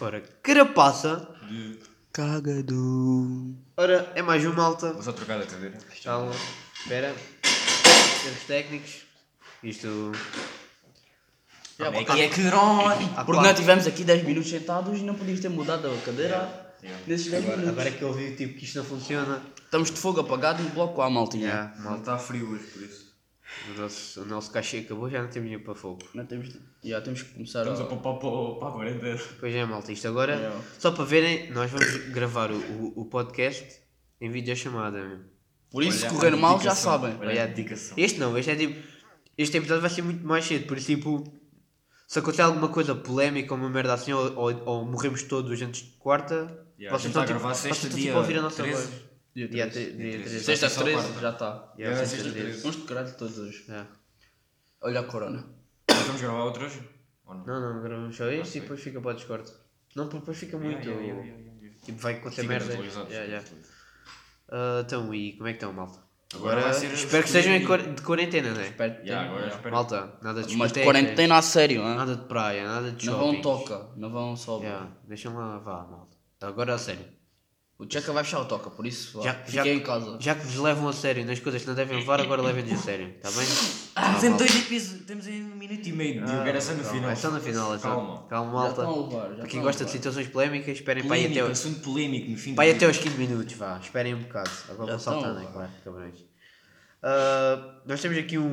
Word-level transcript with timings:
Ora, 0.00 0.22
carapaça. 0.42 1.28
De... 1.48 1.78
Cagado. 2.12 3.54
Ora, 3.76 4.10
é 4.14 4.22
mais 4.22 4.44
um 4.44 4.52
malta. 4.52 4.92
Vou 4.94 5.02
só 5.02 5.12
trocar 5.12 5.38
da 5.38 5.46
cadeira. 5.46 5.78
Calma, 6.02 6.32
espera. 6.74 7.14
Termos 8.22 8.42
técnicos. 8.46 9.02
Isto. 9.62 10.12
Como 11.76 11.96
é 11.96 12.04
que 12.04 12.20
é 12.20 12.28
que 12.28 12.40
há 12.48 13.24
Porque 13.24 13.40
nós 13.42 13.58
tivemos 13.58 13.86
aqui 13.86 14.04
10 14.04 14.24
minutos 14.24 14.50
sentados 14.50 14.98
e 14.98 15.02
não 15.02 15.14
podias 15.14 15.40
ter 15.40 15.48
mudado 15.48 15.90
a 15.90 15.96
cadeira 16.04 16.70
Yeah. 16.82 16.98
nesses 17.06 17.30
10 17.30 17.44
Agora, 17.44 17.56
minutos. 17.58 17.78
agora 17.78 17.94
é 17.94 17.98
que 17.98 18.02
eu 18.02 18.12
vi 18.14 18.34
tipo, 18.34 18.58
que 18.58 18.64
isto 18.64 18.78
não 18.78 18.84
funciona. 18.86 19.42
Estamos 19.62 19.90
de 19.90 19.98
fogo 19.98 20.20
apagado 20.20 20.62
no 20.62 20.70
bloco 20.70 21.02
A, 21.02 21.10
maltinha. 21.10 21.46
Yeah, 21.48 21.74
malta. 21.78 21.98
está 22.00 22.18
frio 22.18 22.50
hoje, 22.52 22.64
por 22.64 22.82
isso. 22.82 23.09
O 23.68 23.80
nosso, 23.80 24.22
o 24.22 24.24
nosso 24.24 24.50
cachê 24.52 24.78
acabou, 24.78 25.10
já 25.10 25.20
não 25.22 25.28
temos 25.28 25.46
dinheiro 25.48 25.64
para 25.64 25.74
fogo. 25.74 25.98
Não 26.14 26.24
temos, 26.24 26.48
já 26.82 27.00
temos 27.00 27.22
que 27.22 27.32
começar 27.34 27.60
Estamos 27.60 27.80
a 27.80 27.84
a... 27.84 27.86
poupar 27.86 28.14
para, 28.18 28.58
para 28.58 28.68
a 28.68 28.72
quarentena. 28.72 29.20
Pois 29.38 29.54
é, 29.54 29.64
malta. 29.64 29.92
Isto 29.92 30.08
agora, 30.08 30.34
Yeah. 30.36 30.60
só 30.78 30.90
para 30.92 31.04
verem, 31.04 31.50
nós 31.50 31.70
vamos 31.70 31.94
gravar 32.10 32.50
o, 32.50 32.56
o, 32.56 33.00
o 33.02 33.04
podcast 33.06 33.80
em 34.20 34.30
videochamada 34.30 35.02
mesmo. 35.02 35.24
Por 35.70 35.82
isso, 35.84 35.98
se 36.00 36.08
correr 36.08 36.34
mal, 36.36 36.60
já 36.60 36.74
sabem. 36.74 37.16
Olha 37.20 37.44
a 37.44 37.46
dedicação. 37.46 37.94
Este 37.96 38.18
não, 38.18 38.36
este 38.38 38.50
é 38.50 38.56
tipo. 38.56 38.80
Este 39.36 39.56
episódio 39.56 39.80
vai 39.80 39.90
ser 39.90 40.02
muito 40.02 40.26
mais 40.26 40.44
cedo, 40.44 40.66
por 40.66 40.76
isso 40.76 40.86
tipo. 40.86 41.24
Se 42.08 42.18
acontecer 42.18 42.42
alguma 42.42 42.68
coisa 42.68 42.92
polémica 42.94 43.54
ou 43.54 43.60
uma 43.60 43.70
merda 43.70 43.94
assim, 43.94 44.12
ou, 44.12 44.34
ou, 44.36 44.62
ou 44.66 44.84
morremos 44.84 45.22
todos 45.22 45.60
antes 45.62 45.82
de 45.82 45.90
quarta, 45.98 46.66
Yeah, 46.78 46.98
vocês 46.98 47.06
a 47.06 47.08
estão 47.08 47.22
tipo, 47.24 47.36
a 47.36 47.38
gravar 47.38 47.54
vocês 47.54 47.76
estão 47.84 47.98
tipo 47.98 48.14
a 48.16 48.18
ouvir 48.18 48.38
a 48.38 48.42
nossa 48.42 48.62
13. 48.62 48.82
voz. 48.82 49.00
Dia 49.34 49.48
Dia 49.48 49.70
13. 49.70 49.90
tre- 49.92 49.96
dia 49.96 50.18
13. 50.20 50.40
Sexta 50.44 50.68
Só 50.68 50.82
13 50.82 51.02
quarta. 51.02 51.20
já 51.20 51.30
está. 51.30 51.72
Yeah, 51.78 51.96
sexta 51.98 52.16
sexta 52.24 52.32
13. 52.40 52.60
Vamos 52.62 52.76
de 52.76 52.82
caralho 52.82 53.14
todos 53.16 53.38
hoje. 53.38 53.64
Olha 54.82 55.00
a 55.00 55.04
corona. 55.04 55.44
Nós 55.88 56.06
vamos 56.06 56.20
gravar 56.20 56.44
outro 56.44 56.64
hoje? 56.64 56.80
Ou 57.26 57.34
não? 57.34 57.44
Não, 57.46 57.74
não, 57.74 57.82
gravamos 57.82 58.16
só 58.16 58.26
este 58.26 58.40
e 58.40 58.50
sei. 58.52 58.60
depois 58.62 58.80
fica 58.80 59.00
para 59.00 59.10
o 59.10 59.14
Discord. 59.14 59.50
Não, 59.94 60.04
porque 60.04 60.18
depois 60.20 60.38
fica 60.38 60.56
muito. 60.58 60.80
Yeah, 60.88 61.00
yeah, 61.00 61.22
yeah, 61.22 61.38
yeah, 61.42 61.60
yeah. 61.62 61.78
Tipo, 61.84 61.98
vai 62.00 62.14
acontecer 62.14 62.42
Fica 62.42 62.52
merda. 62.52 63.44
Ah, 64.52 64.82
então, 64.84 65.14
e 65.14 65.32
como 65.36 65.48
é 65.48 65.52
que 65.52 65.56
estão, 65.58 65.72
malta? 65.72 65.98
Agora 66.34 66.60
Agora, 66.60 66.84
espero 66.84 67.24
que 67.24 67.28
estejam 67.28 67.58
de 67.94 68.02
quarentena, 68.02 68.52
não 68.54 68.60
é? 68.60 68.68
Espero 68.68 68.94
que 68.94 69.00
Yeah, 69.08 69.28
agora 69.30 69.48
espero- 69.48 69.74
Malta, 69.74 70.18
nada 70.22 70.42
de 70.44 70.56
Mas 70.56 70.70
de 70.72 70.84
quarentena 70.84 71.36
a 71.38 71.42
sério, 71.42 71.82
hein? 71.82 71.96
Nada 71.96 72.14
de 72.16 72.24
praia, 72.26 72.64
nada 72.68 72.92
de 72.92 73.04
Não 73.06 73.14
shopping. 73.14 73.32
vão 73.32 73.42
toca, 73.42 73.88
não 73.96 74.10
vão 74.10 74.36
só. 74.36 74.58
Yeah, 74.60 74.92
deixam 75.08 75.34
lá, 75.36 75.58
vá, 75.58 75.84
malta. 75.88 76.16
Agora 76.40 76.74
a 76.74 76.78
sério. 76.78 77.04
O 77.82 77.86
Checa 77.90 78.12
vai 78.12 78.22
fechar 78.22 78.40
o 78.40 78.44
toca, 78.44 78.68
por 78.68 78.86
isso. 78.86 79.22
Já- 79.22 79.42
já- 79.48 79.66
em 79.66 79.80
casa. 79.80 80.18
Já 80.20 80.34
que 80.34 80.44
vos 80.44 80.56
levam 80.56 80.86
a 80.86 80.92
sério 80.92 81.24
nas 81.24 81.38
coisas 81.40 81.62
que 81.62 81.68
não 81.68 81.74
devem 81.74 81.96
levar, 81.98 82.20
agora 82.20 82.42
levem-nos 82.42 82.74
a 82.74 82.76
sério, 82.82 83.08
está 83.16 83.30
bem? 83.30 83.40
Estamos 83.42 84.24
em 84.24 84.36
dois 84.36 84.56
episódios, 84.56 85.00
estamos 85.00 85.26
em 85.26 85.42
um 85.44 85.56
minuto 85.56 85.86
e 85.88 85.92
meio. 85.92 86.24
Diogo, 86.26 86.42
era 86.46 86.60
só 86.60 86.72
no 86.74 86.82
Calma, 86.82 86.94
final. 86.94 87.10
É 87.10 87.14
só 87.16 87.30
no 87.30 87.40
final, 87.40 87.74
é 87.74 87.78
só. 87.78 87.88
Calma. 87.88 88.26
Calma, 88.28 88.52
malta. 88.52 88.82
levar, 88.82 89.08
Para 89.36 89.46
quem 89.46 89.62
gosta 89.62 89.84
de 89.86 89.90
situações 89.92 90.28
polémicas, 90.28 90.76
esperem 90.76 91.04
para 91.04 91.16
aí 91.16 91.26
até, 91.26 91.40
assunto 91.40 91.80
polémico 91.80 92.30
no 92.30 92.36
fim 92.36 92.54
para 92.54 92.64
aí 92.64 92.72
até 92.72 92.84
aos 92.84 92.96
vídeo. 92.98 93.12
15 93.12 93.26
minutos, 93.28 93.54
vá. 93.56 93.78
Esperem 93.82 94.14
um 94.14 94.18
bocado. 94.24 94.50
Agora 94.68 94.96
estão, 94.96 95.14
saltando, 95.14 95.40
é 95.40 95.46
claro, 95.46 95.70
cabrões. 95.82 96.24
Ah, 97.02 97.76
nós 97.86 98.00
temos 98.02 98.18
aqui 98.18 98.36
um. 98.36 98.44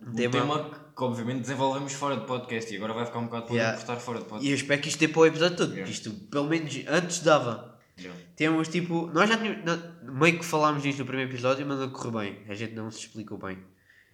um 0.00 0.10
Um 0.10 0.14
tema. 0.14 0.32
tema 0.32 0.81
que 0.96 1.02
obviamente 1.04 1.40
desenvolvemos 1.40 1.92
fora 1.92 2.16
de 2.16 2.26
podcast 2.26 2.72
e 2.72 2.76
agora 2.76 2.92
vai 2.92 3.06
ficar 3.06 3.18
um 3.18 3.24
bocado 3.26 3.52
Yeah. 3.52 3.74
por 3.76 3.80
estar 3.82 3.96
fora 3.96 4.18
de 4.18 4.24
E 4.24 4.28
podcast. 4.28 4.50
eu 4.50 4.54
espero 4.56 4.80
que 4.82 4.88
isto 4.88 4.98
dê 4.98 5.08
para 5.08 5.20
o 5.20 5.26
episódio 5.26 5.56
todo. 5.56 5.72
Yeah. 5.72 5.90
Isto, 5.90 6.10
pelo 6.30 6.48
menos, 6.48 6.74
antes 6.88 7.20
dava. 7.20 7.78
Yeah. 7.98 8.20
Temos 8.36 8.68
tipo. 8.68 9.06
Nós 9.12 9.28
já 9.28 9.36
tínhamos. 9.36 9.64
não, 9.64 10.14
meio 10.14 10.38
que 10.38 10.44
falámos 10.44 10.82
disto 10.82 11.00
no 11.00 11.06
primeiro 11.06 11.30
episódio, 11.30 11.66
mas 11.66 11.78
não 11.78 11.90
correu 11.90 12.12
bem. 12.20 12.38
A 12.48 12.54
gente 12.54 12.74
não 12.74 12.90
se 12.90 13.00
explicou 13.00 13.38
bem. 13.38 13.58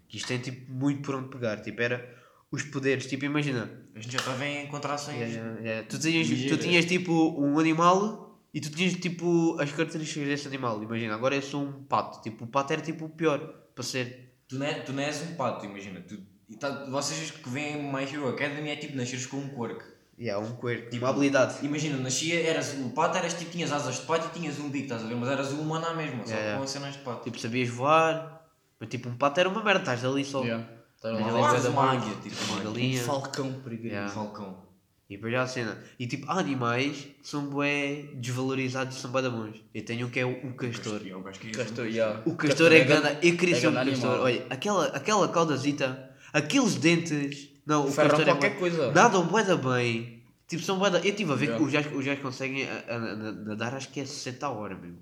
Que 0.08 0.16
isto 0.16 0.26
tem 0.28 0.38
tipo 0.38 0.70
muito 0.72 1.02
por 1.02 1.14
onde 1.14 1.28
pegar. 1.28 1.60
Tipo, 1.60 1.80
era 1.82 2.16
os 2.50 2.62
poderes. 2.64 3.06
Tipo, 3.06 3.24
imagina. 3.26 3.70
A 3.94 4.00
gente 4.00 4.12
já 4.12 4.18
estava 4.18 4.44
em 4.46 4.66
contrações. 4.68 5.16
Yeah, 5.18 5.60
yeah. 5.60 5.86
Tu, 5.88 5.98
tinhas, 5.98 6.28
tu 6.28 6.56
tinhas 6.58 6.84
tipo 6.86 7.12
um 7.40 7.58
animal 7.58 8.40
e 8.54 8.60
tu 8.60 8.70
tinhas 8.70 8.94
tipo 8.94 9.56
as 9.60 9.70
características 9.72 10.28
desse 10.28 10.48
animal. 10.48 10.82
Imagina, 10.82 11.14
agora 11.14 11.34
eu 11.36 11.42
sou 11.42 11.62
um 11.62 11.84
pato. 11.84 12.22
Tipo, 12.22 12.44
o 12.44 12.46
pato 12.48 12.72
era 12.72 12.82
tipo 12.82 13.04
o 13.04 13.08
pior 13.08 13.38
para 13.74 13.84
ser. 13.84 14.34
Tu, 14.48 14.56
não 14.56 14.66
é, 14.66 14.74
tu 14.80 14.92
não 14.92 15.02
és 15.02 15.20
um 15.22 15.34
pato, 15.34 15.66
imagina. 15.66 16.00
Tu, 16.00 16.18
e 16.48 16.56
tá- 16.56 16.86
vocês 16.90 17.30
que 17.30 17.48
veem 17.48 17.82
My 17.92 18.02
Hero 18.04 18.28
Academy 18.28 18.70
é 18.70 18.76
tipo 18.76 18.96
nasceres 18.96 19.26
com 19.26 19.36
um 19.38 19.48
quirk. 19.48 19.84
Yeah, 20.20 20.44
um 20.44 20.56
coelho. 20.56 20.90
Tipo, 20.90 21.04
uma 21.04 21.10
habilidade. 21.10 21.64
Imagina, 21.64 21.96
nascia, 21.98 22.40
eras 22.42 22.74
o 22.74 22.90
pato, 22.90 23.16
eras 23.18 23.34
tipo, 23.34 23.52
tinhas 23.52 23.70
asas 23.70 24.00
de 24.00 24.02
pato 24.06 24.26
e 24.34 24.40
tinhas 24.40 24.58
um 24.58 24.68
bico, 24.68 24.84
estás 24.86 25.04
a 25.04 25.06
ver? 25.06 25.14
Mas 25.14 25.28
eras 25.28 25.52
o 25.52 25.60
humano 25.60 25.86
à 25.86 25.94
mesma, 25.94 26.26
só 26.26 26.34
Yeah, 26.34 26.58
com 26.58 26.66
cenas 26.66 26.94
de 26.94 27.00
pato. 27.00 27.22
Tipo, 27.22 27.38
sabias 27.38 27.68
voar. 27.68 28.42
Mas 28.80 28.88
tipo, 28.88 29.08
um 29.08 29.16
pato 29.16 29.38
era 29.38 29.48
uma 29.48 29.62
merda. 29.62 29.80
Estás 29.80 30.04
ali 30.04 30.24
só. 30.24 30.42
Yeah. 30.42 30.66
Tá 31.00 31.10
é 31.10 31.12
bué 31.12 31.20
da 31.60 31.70
uma 31.70 31.70
bom. 31.70 31.80
águia, 31.82 32.14
tipo 32.20 32.36
uma 32.36 32.44
Uma 32.46 32.58
águia. 32.58 32.70
Um 32.70 32.72
galinha. 32.74 33.02
falcão 33.02 33.52
perigoso. 33.60 33.88
Yeah. 33.88 34.10
Um 34.10 34.14
falcão. 34.14 34.68
E 35.08 35.14
depois 35.16 35.32
já 35.32 35.42
a 35.42 35.46
cena. 35.46 35.78
E 35.98 36.06
tipo, 36.08 36.28
há 36.30 36.38
animais 36.38 36.96
que 37.22 37.28
são 37.28 37.46
bué 37.46 38.08
desvalorizados 38.14 38.96
e 38.96 39.00
são 39.00 39.10
bons. 39.12 39.62
Eu 39.72 39.84
tenho 39.84 40.06
um 40.08 40.10
que 40.10 40.18
é 40.20 40.26
o, 40.26 40.32
o 40.48 40.52
castor. 40.54 41.00
É 41.06 41.14
o 41.14 41.20
é 41.20 41.52
Castor, 41.52 41.86
yeah. 41.86 42.20
O 42.26 42.34
castor 42.34 42.72
é 42.72 42.80
grande- 42.80 43.02
ganda. 43.08 43.18
Eu 43.22 43.36
queria 43.36 43.56
é 43.56 43.60
ser 43.60 43.68
um 43.68 43.74
castor. 43.74 44.20
Olha, 44.20 44.44
aquela, 44.50 44.86
aquela 44.88 45.28
caudazita, 45.28 46.07
aqueles 46.32 46.74
dentes. 46.76 47.48
Não, 47.66 47.86
o 47.86 47.90
Ferram 47.92 48.10
castor 48.10 48.28
é 48.28 48.30
qualquer 48.32 48.50
bué- 48.52 48.58
coisa. 48.58 48.92
Nadam 48.92 49.26
bué 49.26 49.44
da 49.44 49.56
bem. 49.56 50.22
Tipo, 50.46 50.62
são 50.62 50.78
bué 50.78 50.88
da... 50.90 50.98
Eu 51.00 51.10
estive 51.10 51.30
a 51.32 51.34
ver 51.36 51.54
que 51.56 51.62
os 51.62 51.70
gajos, 51.70 51.92
os 51.94 52.04
gajos 52.04 52.22
conseguem 52.22 52.66
a, 52.68 52.72
a- 52.88 52.94
a- 52.96 53.16
nadar, 53.32 53.74
acho 53.74 53.90
que 53.90 54.00
é 54.00 54.06
60 54.06 54.46
a 54.46 54.50
hora, 54.50 54.74
meu. 54.74 54.94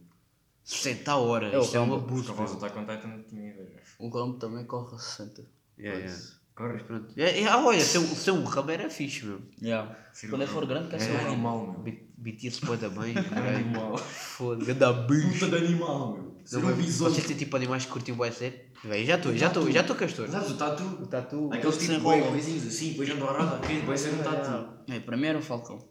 60 0.65 1.13
a 1.13 1.17
hora. 1.17 1.47
É 1.49 1.59
o 1.59 1.63
Isto 1.63 1.77
é 1.77 1.81
um 1.81 1.85
Rambo. 1.85 1.97
Abuso, 2.05 2.33
do 2.35 2.43
Attack 2.43 2.77
on 2.79 2.85
Titan 2.85 3.23
tinha. 3.29 3.55
O 4.01 4.11
também 4.39 4.65
corre 4.65 4.97
a 4.97 4.99
60. 4.99 5.45
Yeah, 5.79 6.01
yeah. 6.01 6.23
Corre. 6.57 6.83
Pronto. 6.83 7.13
É, 7.17 7.41
é, 7.43 7.47
ah, 7.47 7.59
olha, 7.65 7.81
ser, 7.81 7.99
um- 7.99 8.07
ser 8.17 8.31
um 8.33 8.43
ramo 8.43 8.71
era 8.73 8.91
fixe, 8.91 9.25
meu. 9.25 9.41
Yeah. 9.63 9.95
Quando 10.29 10.41
um 10.41 10.43
eu 10.43 10.49
for 10.49 10.67
grande, 10.67 10.89
quer 10.89 10.97
É 10.97 10.99
ser 10.99 11.13
um 11.13 11.27
animal. 11.29 11.79
meu. 11.85 11.95
BTS 12.19 12.65
bué 12.67 12.77
da 12.79 12.89
bem. 12.89 13.15
Animal. 13.31 13.97
Foda-se, 13.99 14.67
ganda 14.73 14.93
bicho. 14.93 15.39
Puta 15.47 15.61
de 15.61 15.67
animal, 15.67 16.13
meu. 16.15 16.26
Um 16.53 16.77
besouro. 16.77 17.13
Vocês 17.13 17.27
têm 17.27 17.37
tipo 17.37 17.57
animais 17.57 17.85
que 17.85 17.91
curtem 17.93 18.15
bué 18.15 18.31
ser? 18.31 18.71
Véi, 18.85 19.05
já 19.05 19.17
estou, 19.17 19.37
já 19.37 19.49
estou, 19.49 19.71
já 19.71 19.81
estou 19.81 19.97
castor. 19.97 20.29
Sabes 20.29 20.51
o 20.51 20.57
tatu? 20.57 20.85
O 20.85 21.07
tatu. 21.07 21.51
Aqueles 21.53 21.77
tipo 21.77 21.93
enrolam. 21.93 22.21
boi, 22.21 22.31
coisinhos 22.31 22.67
assim, 22.67 22.91
depois 22.91 23.11
andam 23.11 23.29
a 23.29 23.33
roda. 23.33 23.57
Ok, 23.57 23.81
vai 23.81 23.97
ser 23.99 24.15
um 24.15 24.23
tatu. 24.23 24.93
É, 24.93 25.01
para 25.01 25.17
mim 25.17 25.27
era 25.27 25.39
um 25.39 25.43
falcão. 25.43 25.89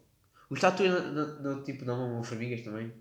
Os 0.48 0.60
tatus 0.60 0.86
não, 0.88 1.42
não, 1.42 1.62
tipo, 1.64 1.84
não 1.84 1.96
mamam 1.98 2.22
formigas 2.24 2.62
também? 2.62 2.92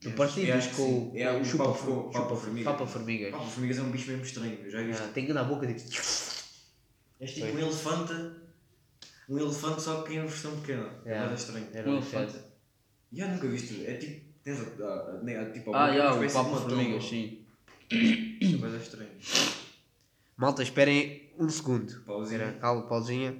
Tu 0.00 0.08
É, 0.08 0.12
que 0.12 0.76
com. 0.76 1.12
É, 1.14 1.30
o 1.36 1.44
chupa, 1.44 1.64
papa- 1.64 1.78
chupa, 1.78 2.10
papa 2.12 2.36
formiga. 2.36 2.70
Papa 2.70 2.86
formigas. 2.86 3.30
Pá, 3.32 3.38
o 3.38 3.46
formigas 3.46 3.78
é 3.78 3.82
um 3.82 3.90
bicho 3.90 4.10
mesmo 4.10 4.24
estranho, 4.24 4.58
eu 4.64 4.70
já 4.70 4.82
vi. 4.82 4.92
Ah, 4.92 5.10
tem 5.12 5.26
que 5.26 5.32
na 5.32 5.42
boca 5.44 5.66
tipo. 5.66 5.80
É 7.20 7.26
tipo 7.26 7.46
um 7.46 7.58
elefante. 7.58 8.12
Um 9.28 9.38
elefante 9.38 9.82
só 9.82 10.02
que 10.02 10.14
em 10.14 10.20
versão 10.20 10.56
pequena. 10.60 10.88
Nada 11.04 11.34
estranho. 11.34 11.66
Era 11.72 11.88
Um 11.90 11.94
elefante. 11.94 12.32
elefante. 12.34 12.44
Já 13.12 13.28
nunca 13.28 13.48
viste. 13.48 13.84
É 13.86 13.94
tipo. 13.94 14.27
Tens 14.48 14.80
a. 14.80 14.84
a, 14.84 15.38
a, 15.38 15.42
a 15.42 15.50
tipo, 15.52 15.74
a 15.74 15.84
Ah, 15.84 15.86
boca, 15.88 15.98
já, 15.98 16.12
uma 16.12 16.22
o 16.22 16.26
de 16.26 16.32
papo 16.32 16.48
uma 16.50 16.60
formigas, 16.60 17.04
sim. 17.04 17.44
É 17.90 18.58
coisa 18.58 18.76
estranha. 18.78 19.10
Malta, 20.36 20.62
esperem 20.62 21.30
um 21.38 21.48
segundo. 21.50 22.00
Pausinha. 22.02 22.40
Era, 22.42 22.52
calma, 22.54 22.82
pausinha. 22.86 23.36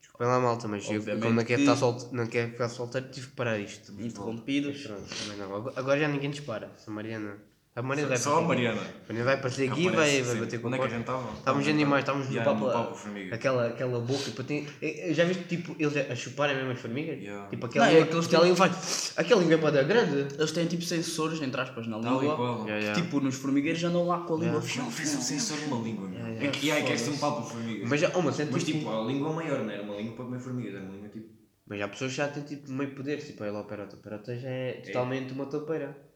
Desculpem 0.00 0.26
lá, 0.28 0.38
malta, 0.40 0.68
mas 0.68 0.88
eu, 0.90 1.02
como 1.02 1.30
não 1.34 1.44
quero, 1.44 1.46
que- 1.46 1.52
estar 1.54 1.76
solte, 1.76 2.14
não 2.14 2.26
quero 2.26 2.52
ficar 2.52 2.68
solteiro, 2.68 3.08
tive 3.10 3.26
que 3.28 3.32
parar 3.34 3.58
isto. 3.58 3.92
Interrompidos. 4.00 4.82
Pronto, 4.82 5.02
também 5.08 5.38
não. 5.38 5.68
Agora- 5.76 5.98
já 5.98 6.06
ninguém 6.08 6.30
dispara. 6.30 6.70
A 6.86 6.90
Mariana. 6.90 7.36
A 7.78 7.82
Mariana 7.82 8.08
vai 8.08 8.18
Só 8.18 8.38
a 8.38 8.42
Mariana. 8.42 8.80
A 8.80 9.06
Mariana 9.06 9.24
vai 9.24 9.34
aparecer 9.34 9.70
aqui 9.70 9.86
e 9.86 9.88
vai, 9.88 10.20
vai 10.22 10.34
bater 10.34 10.60
com 10.60 10.66
Onde 10.66 10.76
a 10.76 10.78
é 10.78 10.80
que 10.80 10.86
a 10.86 10.90
gente 10.90 11.00
estava? 11.02 11.32
Estávamos 11.38 11.66
em 11.68 11.70
animais, 11.70 12.00
estávamos 12.02 12.28
no 12.28 12.42
papo, 12.42 12.94
formiga. 12.96 13.34
aquela, 13.36 13.66
aquela 13.68 14.00
boca, 14.00 14.30
para 14.32 14.44
ter, 14.44 14.66
eh, 14.82 15.14
já 15.14 15.24
viste 15.24 15.44
tipo 15.44 15.76
eles 15.78 15.96
a 15.96 16.14
chuparem 16.16 16.56
mesmo 16.56 16.72
as 16.72 16.80
formigas? 16.80 17.20
Yeah. 17.20 17.48
Tipo 17.50 17.66
aquela 17.66 17.86
Não, 17.86 17.92
é 17.92 18.00
língua, 18.00 18.08
aquela 18.08 18.22
tipo- 18.24 18.42
língua 18.42 18.56
faz, 18.56 19.12
aquela 19.16 19.40
língua 19.40 19.54
é 19.54 19.58
para 19.58 19.70
dar 19.70 19.84
grande. 19.84 20.34
Eles 20.34 20.50
têm 20.50 20.66
tipo 20.66 20.82
sensores, 20.82 21.40
entre 21.40 21.60
aspas, 21.60 21.86
na 21.86 21.98
língua. 21.98 22.34
qual. 22.34 22.58
Yeah, 22.66 22.78
yeah. 22.78 22.94
Que, 22.94 23.02
tipo, 23.02 23.20
nos 23.20 23.36
formigueiros 23.36 23.84
andam 23.84 24.04
lá 24.08 24.18
com 24.22 24.34
a 24.34 24.38
língua. 24.38 24.54
Não 24.54 24.90
fez 24.90 25.14
um 25.14 25.20
sensor 25.20 25.58
numa 25.68 25.80
língua, 25.80 26.10
É 26.40 26.48
que 26.48 26.72
é 26.72 26.82
que 26.82 26.92
é 26.92 27.10
um 27.10 27.16
papo 27.16 27.42
formiga. 27.42 27.86
Mas 27.88 28.00
já, 28.00 28.10
oh, 28.12 28.22
mas, 28.22 28.40
é 28.40 28.48
Mas 28.50 28.64
tipo, 28.64 28.78
tipo, 28.80 28.90
a 28.90 29.04
língua 29.04 29.32
maior, 29.32 29.60
não 29.62 29.70
era 29.70 29.82
uma 29.84 29.94
língua 29.94 30.16
para 30.16 30.24
comer 30.24 30.40
formigas, 30.40 30.74
era 30.74 30.82
uma 30.82 30.94
língua 30.94 31.08
tipo. 31.10 31.28
mas 31.64 31.80
há 31.80 31.86
pessoas 31.86 32.10
que 32.10 32.16
já 32.16 32.26
têm 32.26 32.42
tipo 32.42 32.72
meio 32.72 32.90
poder, 32.90 33.18
tipo 33.18 33.44
ela 33.44 33.60
operota, 33.60 33.94
a 33.94 33.98
operota 34.00 34.36
já 34.36 34.48
é 34.48 34.72
totalmente 34.84 35.32
uma 35.32 35.46
topeira. 35.46 36.07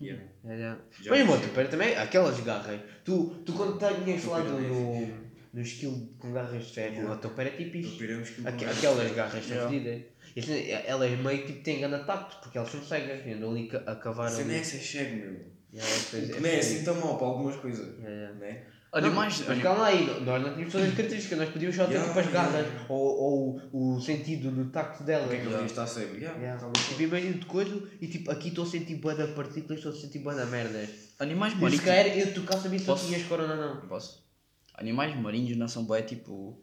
Yeah. 0.00 0.22
É, 0.44 0.56
já. 0.58 0.78
Mas 1.10 1.20
vi. 1.40 1.48
topeira 1.48 1.68
também, 1.68 1.96
aquelas 1.96 2.38
garras. 2.40 2.80
Tu, 3.04 3.42
tu 3.44 3.52
quando 3.52 3.78
tinhas 4.04 4.22
falado 4.22 4.50
no, 4.60 5.06
no 5.52 5.60
skill 5.62 6.14
com 6.18 6.32
garras 6.32 6.64
de 6.66 6.72
ferro, 6.72 6.94
Yeah. 6.94 7.14
a 7.14 7.16
topeira 7.16 7.50
é 7.50 7.56
tipo 7.56 7.76
isto. 7.78 7.92
Topeiramos 7.94 8.30
que 8.30 8.46
Aqu- 8.46 8.62
não 8.64 8.68
é. 8.68 8.72
aquelas 8.72 9.12
garras 9.12 9.44
são 9.44 9.56
Yeah. 9.56 9.70
fedidas. 9.70 10.02
Assim, 10.36 10.70
Elas 10.70 11.18
meio 11.18 11.46
tipo, 11.46 11.62
têm 11.64 11.80
grande 11.80 11.96
ataque, 11.96 12.36
porque 12.42 12.58
elas 12.58 12.70
são 12.70 12.82
cegas, 12.82 13.26
e 13.26 13.32
andam 13.32 13.50
ali 13.50 13.68
a 13.86 13.96
cavar 13.96 14.30
Você 14.30 14.44
não 14.44 14.54
é 14.54 14.62
ser 14.62 14.78
cego, 14.78 15.16
meu. 15.16 15.58
Yeah, 15.74 15.90
é 15.90 16.10
coisa- 16.10 16.40
Não 16.40 16.48
é 16.48 16.58
assim 16.58 16.84
tão 16.84 16.94
mal 17.00 17.18
para 17.18 17.26
algumas 17.26 17.56
coisas. 17.56 17.86
Yeah, 17.98 18.08
yeah. 18.10 18.34
Né? 18.38 18.62
Animais. 18.92 19.44
Mas 19.46 19.62
calma 19.62 19.86
aí, 19.86 20.20
nós 20.24 20.42
não 20.42 20.52
tínhamos 20.54 20.72
todas 20.72 20.88
as 20.88 20.94
características, 20.94 21.38
nós 21.38 21.48
podíamos 21.50 21.76
só 21.76 21.84
ter 21.86 21.92
Yeah, 21.92 22.08
tipo 22.08 22.20
as 22.26 22.32
garras 22.32 22.66
yeah. 22.66 22.86
ou, 22.88 23.60
ou 23.72 23.96
o 23.96 24.00
sentido 24.00 24.50
no 24.50 24.70
tacto 24.70 25.04
dela. 25.04 25.26
O 25.26 25.28
que 25.28 25.36
é 25.36 25.40
que 25.40 25.46
ele? 25.46 25.64
Está 25.66 25.86
cego? 25.86 26.14
Yeah, 26.16 26.38
Yeah. 26.38 26.66
tá. 26.66 26.72
Tipo, 26.88 27.02
imagina 27.02 27.32
de 27.38 27.44
coisa 27.46 27.88
e 28.00 28.06
tipo, 28.08 28.30
aqui 28.30 28.48
estou 28.48 28.64
a 28.64 28.66
sentir 28.66 28.94
boa 28.96 29.14
da 29.14 29.28
partículas, 29.28 29.78
estou 29.78 29.92
a 29.92 29.94
sentir 29.94 30.20
boa 30.20 30.34
da 30.34 30.46
merda. 30.46 30.88
Animais 31.18 31.52
E 31.52 31.56
se 31.56 31.62
marinhos. 31.62 31.84
calhar 31.84 32.06
eu 32.18 32.32
tocar 32.34 32.56
sabia 32.58 32.78
se 32.78 32.86
tu 32.86 32.96
tinhas 32.96 33.22
corona 33.24 33.54
ou 33.54 33.60
não. 33.80 33.88
Posso? 33.88 34.26
Animais 34.74 35.14
marinhos 35.20 35.56
não 35.58 35.68
são 35.68 35.84
bem 35.84 36.02
tipo 36.04 36.62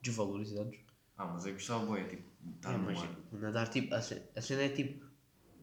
desvalorizados. 0.00 0.76
Ah, 1.18 1.26
mas 1.26 1.44
eu 1.44 1.52
gostava 1.52 1.84
bué, 1.84 2.04
tipo, 2.04 2.22
estar 2.56 2.72
É, 2.72 2.78
no 2.78 2.84
mas 2.84 2.98
mar. 2.98 3.10
o 3.32 3.36
nadar, 3.36 3.68
tipo, 3.68 3.94
a 3.94 4.00
ce- 4.00 4.22
a 4.34 4.40
cena 4.40 4.62
é 4.62 4.68
tipo, 4.70 5.04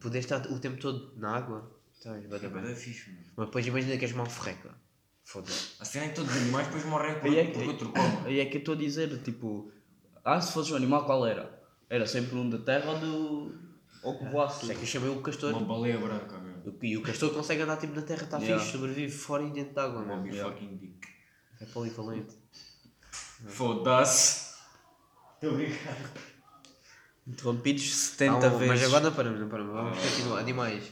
poder 0.00 0.20
estar 0.20 0.46
o 0.46 0.60
tempo 0.60 0.78
todo 0.80 1.12
na 1.16 1.36
água. 1.36 1.76
Então, 1.98 2.14
é 2.14 2.20
da 2.20 2.36
É 2.36 2.40
bem. 2.40 2.62
Mas 2.62 3.46
depois 3.46 3.66
imagina 3.66 3.96
que 3.96 4.04
és 4.04 4.12
mal 4.12 4.26
ferreca. 4.26 4.70
Foda-se. 5.30 5.74
A 5.78 5.84
cena 5.84 6.06
é 6.06 6.08
que 6.08 6.14
todos 6.14 6.30
os 6.34 6.40
animais 6.40 6.66
depois 6.68 6.84
morrem 6.86 7.14
por, 7.20 7.26
Aí 7.28 7.38
é 7.38 7.44
por 7.44 7.62
que- 7.62 7.68
outro 7.68 7.88
como. 7.90 8.26
Aí 8.26 8.40
é 8.40 8.46
que 8.46 8.56
eu 8.56 8.60
estou 8.60 8.74
a 8.74 8.78
dizer, 8.78 9.22
tipo, 9.22 9.70
ah, 10.24 10.40
se 10.40 10.52
fosse 10.52 10.72
um 10.72 10.76
animal, 10.76 11.04
qual 11.04 11.26
era? 11.26 11.62
Era 11.90 12.06
sempre 12.06 12.34
um 12.36 12.48
da 12.48 12.56
terra 12.58 12.90
ou 12.92 12.98
do. 12.98 13.58
ou 14.02 14.18
que 14.18 14.24
voasse. 14.24 14.62
Isso 14.62 14.72
é 14.72 14.74
que 14.74 14.80
eu 14.82 14.86
chamei 14.86 15.10
o 15.10 15.20
castor. 15.20 15.52
Uma 15.52 15.66
baleia 15.66 15.98
branca, 15.98 16.38
meu. 16.38 16.78
E 16.82 16.96
o 16.96 17.02
castor 17.02 17.30
consegue 17.34 17.60
andar 17.62 17.76
tipo 17.76 17.94
na 17.94 18.02
terra, 18.02 18.22
está 18.24 18.38
Yeah. 18.38 18.58
fixe, 18.62 18.72
sobrevive 18.76 19.12
fora 19.12 19.42
e 19.42 19.50
dentro 19.50 19.74
de 19.74 19.80
água, 19.80 20.02
mano. 20.02 20.32
fucking 20.34 20.76
dick. 20.78 20.98
É 21.60 21.64
polivalente. 21.66 22.34
Foda-se. 23.48 24.54
Estou 25.34 25.50
a 25.50 25.54
brincar. 25.54 25.96
Interrompidos 27.26 27.94
70 27.94 28.46
Ah, 28.46 28.50
vezes. 28.50 28.68
Mas 28.68 28.84
agora 28.84 29.04
não 29.04 29.12
paramos, 29.12 29.40
não 29.40 29.48
paramos. 29.48 29.72
Vamos 29.74 29.98
continuar. 29.98 30.38
Animais. 30.40 30.84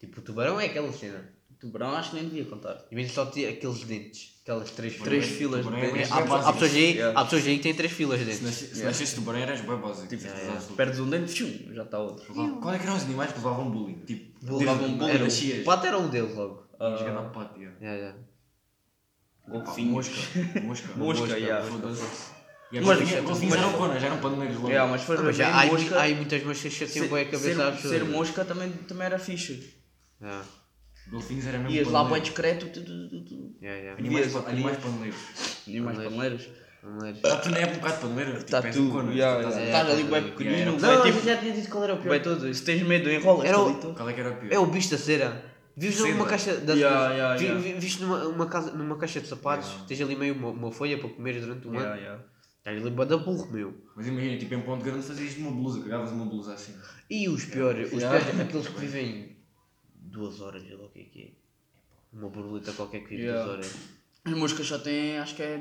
Tipo, 0.00 0.18
o 0.18 0.22
tubarão 0.22 0.60
é 0.60 0.66
aquela 0.66 0.92
cena. 0.92 1.32
Tubarão 1.62 1.94
acho 1.94 2.10
que 2.10 2.16
nem 2.16 2.24
devia 2.24 2.44
contar. 2.44 2.84
Imagina 2.90 3.14
só 3.14 3.24
ter 3.26 3.46
aqueles 3.48 3.84
dentes. 3.84 4.32
Aquelas 4.42 4.70
três 4.72 4.96
Três 4.98 5.24
filas. 5.26 5.38
filas 5.38 5.60
de 5.60 5.66
tubarão 5.70 5.84
é 5.86 5.92
dentes. 5.92 6.08
bué 6.10 6.18
Há, 6.18 6.24
básico. 6.26 6.48
há, 6.48 6.52
pessoas 6.52 6.74
aí, 6.74 6.92
Yeah. 6.94 7.20
há 7.20 7.24
pessoas 7.24 7.46
aí 7.46 7.56
que 7.56 7.62
têm 7.62 7.74
três 7.74 7.92
filas 7.92 8.18
de 8.18 8.34
Se 8.34 8.42
dentes. 8.42 8.58
se 8.58 8.82
nascesse 8.82 9.14
tubarão 9.14 9.38
eras 9.38 9.60
bem 9.60 9.76
básico. 9.76 10.08
Tipo, 10.08 10.22
yeah. 10.24 10.52
absoluta. 10.52 10.74
Perdes 10.74 10.98
um 10.98 11.08
dente, 11.08 11.32
tchum, 11.34 11.72
já 11.74 11.82
está 11.84 11.98
outro. 12.00 12.34
Qual 12.34 12.74
é 12.74 12.78
que 12.78 12.84
eram 12.84 12.96
os 12.96 13.02
animais 13.04 13.30
que 13.30 13.38
levavam 13.38 13.70
bullying? 13.70 13.98
Tipo, 14.04 14.56
Levavam 14.58 14.92
bullying, 14.98 15.10
Era, 15.14 15.24
o 15.60 15.64
pato 15.64 15.86
era 15.86 15.98
um 15.98 16.08
deles 16.08 16.34
logo. 16.34 16.66
Ias 16.80 16.98
jogar 16.98 17.12
na 17.12 17.22
pata, 17.30 17.56
yeah. 17.58 17.76
Yeah, 17.80 17.98
yeah. 18.00 18.18
Ah, 19.46 19.50
Golfinhos. 19.50 19.92
Mosca. 20.08 20.60
Mosca. 20.62 20.88
Mosca, 20.98 21.38
yeah. 21.38 21.64
Foda-se. 21.64 22.02
E 22.72 22.80
Mas- 22.80 22.98
golfinhos 22.98 23.24
golfinhos 23.24 23.54
mas- 23.54 23.62
eram 23.64 23.72
conas, 23.78 24.02
eram 24.02 24.18
paneleiros 24.18 24.56
logo. 24.56 24.68
Yeah, 24.68 24.90
mas 24.90 25.02
foi 25.02 25.16
Ah, 25.16 25.22
mas 25.22 25.36
já 25.36 25.60
há, 25.60 25.66
mosca. 25.66 26.02
há 26.02 26.08
muitas 26.08 26.42
moscas 26.42 26.74
que 26.74 26.86
tinham 26.86 27.06
bem 27.08 27.20
a 27.22 27.24
cabeça 27.26 27.40
ser, 27.54 27.72
pessoas. 27.76 27.94
ser 27.94 28.04
mosca 28.04 28.44
também, 28.44 28.72
também 28.72 29.06
era 29.06 29.18
fixe. 29.18 29.74
Yeah, 30.20 30.44
Golfinhos 31.10 31.46
eram 31.46 31.58
mesmo 31.60 31.74
Ias 31.74 31.88
lá 31.88 32.04
bem 32.04 32.22
discreto, 32.22 32.66
tu, 32.66 32.80
tu, 32.82 33.08
tu, 33.08 33.24
tu. 33.24 33.56
yeah, 33.60 33.78
yeah. 33.80 33.98
Animais, 33.98 34.32
pa- 34.32 34.48
animais 34.48 34.76
paneleiros. 34.78 35.18
Animais 35.66 35.96
Paneleiros. 35.98 36.42
paneleiros. 36.46 36.62
Vamos 36.82 37.02
ler. 37.04 37.14
Tá 37.20 37.36
tu 37.36 37.50
na 37.50 37.58
época 37.58 37.76
um 37.76 37.80
bocado 37.80 38.00
paneleiro. 38.00 38.38
Está 38.38 38.62
tu, 38.62 38.68
estás 38.68 39.90
ali 39.90 40.02
bem 40.04 40.22
pequenino, 40.30 40.78
Não, 40.80 41.02
tipo, 41.02 41.20
já 41.24 41.36
tinha 41.36 41.52
dito 41.52 41.68
qual 41.68 41.84
era 41.84 41.94
o 41.94 41.98
pior. 42.02 42.20
todo. 42.20 42.52
Se 42.54 42.64
tens 42.64 42.82
medo, 42.82 43.08
enrolas 43.10 43.44
Era 43.46 43.58
o-. 43.60 43.94
Qual 43.94 44.08
é 44.08 44.12
que 44.12 44.20
era 44.20 44.30
o 44.30 44.36
pior? 44.36 44.52
É 44.52 44.58
o 44.58 44.66
bicho 44.66 44.90
da 44.90 44.98
cera. 44.98 45.44
Vives 45.76 46.00
numa 46.00 46.26
caixa 46.26 46.56
da 46.56 46.74
Yeah, 46.74 47.10
yeah, 47.14 47.36
vi- 47.38 47.44
yeah. 47.46 47.60
vi- 47.62 47.72
Viste 47.80 48.02
numa, 48.02 48.26
uma 48.26 48.46
casa, 48.46 48.72
numa 48.72 48.96
caixa 48.98 49.20
de 49.20 49.28
sapatos, 49.28 49.68
Yeah. 49.68 49.86
tens 49.88 50.00
ali 50.02 50.16
meio 50.16 50.34
uma, 50.34 50.48
uma 50.48 50.72
folha 50.72 50.98
para 50.98 51.08
comer 51.08 51.40
durante 51.40 51.66
um 51.66 51.72
Yeah, 51.72 51.92
ano. 51.92 52.00
yeah. 52.02 52.24
Estás 52.58 52.78
ali 52.80 52.90
bué 52.90 53.06
da 53.06 53.16
burro, 53.16 53.50
meu. 53.50 53.74
Mas 53.96 54.06
imagina, 54.06 54.36
tipo, 54.38 54.54
em 54.54 54.60
ponto 54.60 54.84
grande 54.84 55.02
fazias 55.06 55.36
uma 55.38 55.50
blusa, 55.50 55.80
cagavas 55.82 56.10
uma 56.12 56.26
blusa 56.26 56.52
assim. 56.54 56.74
E 57.08 57.28
os 57.28 57.44
piores, 57.46 57.92
os 57.92 58.02
Yeah. 58.02 58.18
piores, 58.24 58.40
aqueles 58.40 58.68
que 58.68 58.80
vivem 58.80 59.31
duas 60.12 60.40
horas, 60.40 60.62
sei 60.62 60.76
lá 60.76 60.84
o 60.84 60.88
que 60.90 61.00
é 61.00 61.04
que 61.04 61.22
é. 61.22 61.30
Uma 62.12 62.28
borboleta 62.28 62.72
qualquer 62.72 63.00
que 63.00 63.08
vive 63.10 63.22
Yeah. 63.22 63.44
duas 63.44 63.54
horas. 63.56 63.74
As 64.24 64.32
moscas 64.34 64.66
só 64.66 64.78
têm, 64.78 65.18
acho 65.18 65.34
que 65.34 65.42
é 65.42 65.60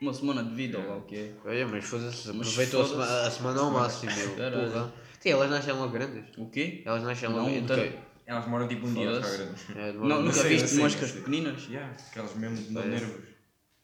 uma 0.00 0.12
semana 0.14 0.44
de 0.44 0.54
vida 0.54 0.78
ou 0.78 0.86
lá 0.86 0.96
o 0.98 1.02
que 1.02 1.16
é. 1.16 1.32
Olha, 1.44 1.66
mas 1.66 1.84
foda-se, 1.84 2.28
Mas 2.32 2.46
aproveitou 2.48 2.82
a, 2.82 2.84
foda-se. 2.86 3.08
sema- 3.10 3.26
a 3.26 3.30
semana 3.30 3.60
ao 3.60 3.70
máximo, 3.70 4.12
meu. 4.14 4.36
Caralho. 4.36 4.70
Porra. 4.72 4.92
Sim, 5.20 5.28
elas 5.30 5.50
nascem 5.50 5.72
logo 5.74 5.92
grandes. 5.92 6.24
O 6.38 6.48
quê? 6.50 6.82
Elas 6.84 7.02
nascem 7.02 7.28
logo 7.28 7.40
Não, 7.40 7.50
grandes. 7.50 7.68
tanto- 7.68 8.08
Elas 8.26 8.46
moram 8.46 8.68
tipo 8.68 8.86
um 8.86 8.92
dia 8.94 9.14
ficar 9.22 9.36
grandes. 9.36 9.70
É, 9.74 9.92
Não, 9.94 10.22
nunca 10.22 10.32
sei, 10.34 10.48
viste 10.50 10.62
eu 10.64 10.68
sei, 10.68 10.78
moscas 10.80 11.10
sei. 11.10 11.20
pequeninas? 11.20 11.62
Yeah, 11.66 11.96
aquelas 12.10 12.34
mesmo 12.36 12.56
de 12.56 12.78
É. 12.78 12.84
nervos. 12.86 13.24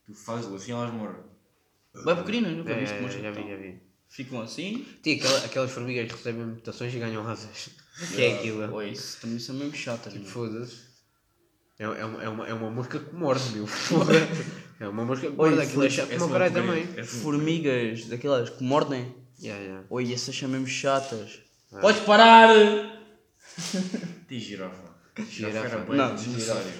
Tu 0.07 0.15
fazes 0.15 0.53
assim 0.53 0.73
elas 0.73 0.93
moram. 0.93 1.25
Bem 2.05 2.17
pequeninas, 2.17 2.53
nunca 2.59 2.73
É, 2.73 2.81
viste 2.81 2.95
é, 2.97 3.01
moscas. 3.01 3.23
já 3.23 3.31
vi, 3.31 3.39
então. 3.41 3.51
já 3.51 3.57
vi. 3.57 3.83
Ficam 4.09 4.41
assim. 4.43 4.87
Aquela, 5.01 5.45
aquelas 5.47 5.71
formigas 5.73 6.07
que 6.09 6.13
recebem 6.17 6.45
mutações 6.45 6.95
e 6.95 6.99
ganham 6.99 7.27
asas. 7.27 7.71
Que 8.15 8.23
é 8.23 8.35
aquilo? 8.35 8.75
Oi, 8.75 8.91
isso 8.91 9.19
também 9.21 9.39
são 9.39 9.55
mesmo 9.55 9.75
chatas. 9.75 10.13
Tipo, 10.13 10.27
foda-se. 10.27 10.77
É, 11.79 11.85
é, 11.85 12.05
uma, 12.05 12.23
é, 12.23 12.29
uma, 12.29 12.49
é 12.49 12.55
uma 12.55 12.71
mosca 12.71 12.99
que 12.99 13.15
morde, 13.15 13.45
meu. 13.55 13.67
É 14.81 14.89
uma 14.89 15.05
mosca 15.05 15.29
que 15.31 15.41
Oi, 15.41 15.51
morde. 15.51 15.67
Aquilo 15.67 15.85
é 15.85 15.91
chato 15.91 16.11
é 16.11 16.17
como 16.17 16.27
só 16.27 16.33
caralho 16.33 16.53
também. 16.55 16.89
É 16.97 17.01
assim. 17.01 17.21
Formigas, 17.21 18.07
daquelas 18.07 18.51
que 18.51 18.63
mordem. 18.65 19.15
Yeah, 19.41 19.63
yeah. 19.63 19.87
Oi, 19.89 20.13
essas 20.13 20.37
são 20.37 20.49
mesmo 20.49 20.67
chatas. 20.67 21.39
Ah. 21.73 21.79
Podes 21.81 22.01
parar! 22.03 22.49
Tem 24.29 24.39
girafa. 24.41 24.95
Girafa. 25.31 25.59
era 25.59 25.79
bem 25.79 25.97
Não, 25.97 26.15
desnecessário. 26.15 26.73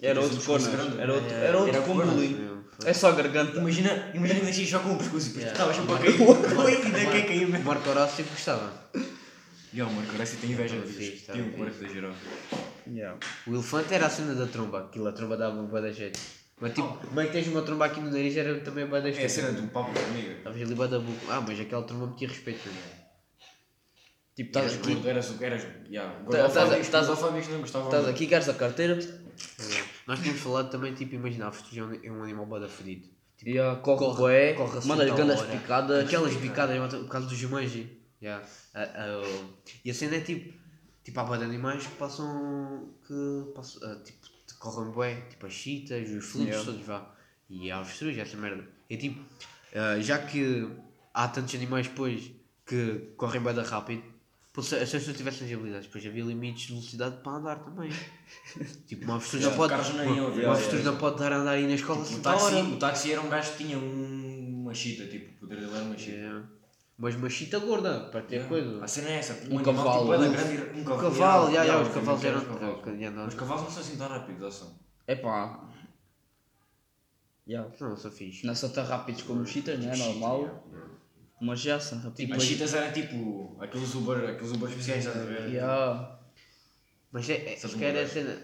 Era 0.00 0.20
Tinhas 0.20 0.32
outro 0.32 0.46
conas. 0.46 0.98
Era 0.98 1.14
outro, 1.14 1.30
É, 1.30 1.44
era 1.46 1.58
outro 1.58 1.76
era 1.76 1.86
com. 1.86 2.56
É 2.84 2.92
só 2.92 3.10
a 3.10 3.12
garganta. 3.12 3.58
Imagina, 3.58 4.10
imagina 4.12 4.40
que 4.40 4.46
nascias 4.46 4.68
só 4.68 4.80
com 4.80 4.94
o 4.94 4.98
pescoço 4.98 5.28
e 5.28 5.32
depois 5.32 5.44
Yeah. 5.46 5.52
estavas 5.52 5.76
sempre 5.76 5.94
a 5.94 5.98
cair. 5.98 6.20
Oi, 6.58 6.74
ainda 6.84 7.10
quer 7.12 7.26
cair 7.26 7.44
O 7.44 7.48
mesmo. 7.48 7.64
Marco 7.64 7.88
Horácio 7.88 8.16
sempre 8.16 8.32
gostava. 8.32 8.72
E 9.76 9.82
o 9.82 9.90
Marco 9.90 10.14
Horácio 10.14 10.38
tem 10.38 10.50
inveja 10.52 10.78
disso. 10.80 11.26
Tem 11.32 11.42
o 11.42 11.52
corpo 11.52 11.78
da 11.82 11.88
girafa. 11.88 12.26
Yeah. 12.88 13.18
O 13.46 13.52
elefante 13.54 13.92
era 13.92 14.06
a 14.06 14.10
cena 14.10 14.34
da 14.34 14.46
tromba. 14.46 14.80
Aquilo, 14.86 15.06
a 15.08 15.12
tromba 15.12 15.36
dava 15.36 15.56
um 15.60 15.66
bué 15.66 15.82
da 15.82 15.90
jeito. 15.92 16.18
Mas 16.58 16.72
tipo, 16.72 16.88
como 16.96 17.20
é 17.20 17.26
que 17.26 17.32
tens 17.32 17.46
uma 17.48 17.60
tromba 17.60 17.84
aqui 17.84 18.00
no 18.00 18.10
nariz 18.10 18.34
era 18.36 18.58
também 18.60 18.86
bué 18.86 19.02
da 19.02 19.10
É 19.10 19.24
a 19.24 19.28
cena 19.28 19.52
do 19.52 19.68
papo 19.68 19.90
amiga. 19.98 20.32
Estavas 20.32 20.62
ali 20.62 20.74
bué 20.74 20.88
da 20.88 20.98
boca. 20.98 21.18
Ah, 21.28 21.40
mas 21.46 21.60
aquela 21.60 21.82
tromba 21.82 22.06
metia 22.06 22.28
respeito. 22.28 22.66
né? 22.70 22.74
Tipo, 24.34 24.48
estás 24.50 24.66
Eras 24.72 24.78
aqui, 24.78 24.92
gordo, 24.94 25.08
eras. 25.08 25.40
eras 25.42 25.62
yeah, 25.90 26.12
Tá- 26.14 26.22
gordofóbicos, 26.24 26.78
estás- 26.86 27.06
gordofóbicos 27.06 27.48
não 27.48 27.60
gostavam. 27.60 27.88
estás 27.88 28.08
aqui, 28.08 28.26
queres 28.26 28.48
a 28.48 28.54
carteira? 28.54 28.98
Nós 30.06 30.20
tínhamos 30.20 30.40
falado 30.42 30.70
também, 30.70 30.94
tipo, 30.94 31.14
imagina, 31.14 31.48
a 31.48 31.52
é 31.78 31.82
um, 31.82 32.00
é 32.04 32.10
um 32.10 32.22
animal 32.22 32.46
bué 32.46 32.60
da 32.60 32.68
fedido. 32.68 33.08
Tipo, 33.36 33.50
Yeah, 33.50 33.78
corre, 33.80 33.98
corre- 34.16 34.54
corre 34.54 34.78
assim 34.78 34.88
manda 34.88 35.04
grandes 35.04 35.42
picadas. 35.42 36.04
Aquelas 36.06 36.34
picadas 36.36 36.94
por 36.94 37.08
causa 37.08 37.26
do 37.26 37.34
Jumanji. 37.34 37.90
Yeah. 38.20 38.44
Ah, 38.74 38.88
ah. 38.94 39.46
E 39.84 39.90
a 39.90 39.94
cena 39.94 40.16
é 40.16 40.20
tipo, 40.20 40.52
tipo 41.04 41.20
há 41.20 41.24
bué 41.24 41.38
de 41.38 41.44
animais 41.44 41.86
que 41.86 41.94
passam, 41.96 42.88
que 43.06 43.52
passam, 43.54 43.80
ah, 43.88 44.02
tipo, 44.04 44.26
correm 44.58 44.90
bué, 44.90 45.20
tipo 45.28 45.46
as 45.46 45.52
chitas, 45.52 46.08
os 46.10 46.24
felinos 46.24 46.54
Yeah. 46.54 46.64
todos 46.64 46.86
vá. 46.86 47.14
E 47.48 47.70
há 47.70 47.78
avestruz, 47.78 48.16
essa 48.18 48.36
merda. 48.36 48.66
É 48.88 48.96
tipo, 48.96 49.22
ah, 49.74 50.00
já 50.00 50.18
que 50.18 50.68
há 51.12 51.28
tantos 51.28 51.54
animais 51.54 51.86
depois 51.88 52.30
que 52.64 53.12
correm 53.16 53.42
da 53.42 53.62
rápido, 53.62 54.02
se, 54.62 54.74
as 54.74 54.90
pessoas 54.90 55.16
tivessem 55.16 55.46
agilidades, 55.46 55.86
depois 55.86 56.06
havia 56.06 56.24
limites 56.24 56.62
de 56.66 56.72
velocidade 56.72 57.16
para 57.22 57.32
andar 57.32 57.56
também. 57.56 57.90
tipo, 58.88 59.04
uma 59.04 59.16
avestruz 59.16 59.44
não 59.44 59.54
pode, 59.54 59.74
uma, 59.74 59.80
avestruz 59.82 60.80
yeah. 60.80 60.90
não 60.90 60.96
pode 60.96 61.18
dar 61.18 61.32
a 61.32 61.36
andar 61.36 61.52
aí 61.52 61.66
na 61.66 61.74
escola 61.74 61.98
O 61.98 62.02
assim 62.02 62.20
táxi, 62.20 62.54
o 62.54 62.78
táxi 62.78 63.12
era 63.12 63.20
um 63.20 63.28
gajo 63.28 63.52
que 63.52 63.64
tinha 63.64 63.78
um- 63.78 64.62
uma 64.62 64.74
chita, 64.74 65.06
tipo, 65.06 65.30
o 65.30 65.38
poder 65.40 65.60
dele 65.60 65.74
era 65.74 65.84
uma 65.84 65.96
chita. 65.96 66.16
Yeah. 66.16 66.55
Mas 66.98 67.14
uma 67.14 67.28
chita 67.28 67.58
gorda, 67.58 68.00
para 68.10 68.22
ter 68.22 68.48
coisa. 68.48 68.82
A 68.82 68.88
cena 68.88 69.10
é 69.10 69.18
essa, 69.18 69.34
Um 69.50 69.58
um, 69.58 69.62
cavalo, 69.62 70.00
tipo, 70.00 70.14
um- 70.14 70.32
grande, 70.32 70.54
e- 70.54 70.78
um 70.78 70.80
O 70.80 70.84
cavalo, 70.84 71.02
cavalo, 71.10 71.46
já, 71.48 71.52
já, 71.56 71.62
yeah, 71.64 71.82
os 71.88 71.94
cavalos 71.94 72.24
eram. 72.24 72.38
os 72.38 73.34
cavalos. 73.34 73.62
não- 73.64 73.70
são 73.70 73.82
assim 73.82 73.96
tão 73.96 74.08
rápidos, 74.08 74.42
ou 74.42 74.50
são? 74.50 74.78
Epá. 75.06 75.68
Yeah. 77.48 77.70
Não, 77.80 77.96
são 77.96 78.10
fixe. 78.10 78.46
Não 78.46 78.54
são 78.54 78.70
tão 78.70 78.84
rápidos 78.84 79.22
como 79.22 79.42
os 79.42 79.50
chitas, 79.50 79.78
não 79.78 79.92
é 79.92 79.96
normal. 79.96 80.64
Mas 81.40 81.60
já 81.60 81.78
são 81.78 81.98
Tipo, 81.98 82.08
rápidos. 82.10 82.36
as 82.38 82.42
chitas 82.44 82.74
eram 82.74 82.92
tipo 82.92 83.56
aqueles 83.60 83.94
Uber, 83.94 84.30
aqueles 84.30 84.52
Uber 84.52 84.68
especiais, 84.70 85.04
estás 85.06 85.22
a 85.22 85.28
ver? 85.28 85.48
Yeah. 85.50 86.18
Mas 87.12 87.28
é, 87.28 87.34
é, 87.34 87.54
acho 87.54 87.76
que 87.76 87.84
era 87.84 88.02
a 88.02 88.08
cena. 88.08 88.36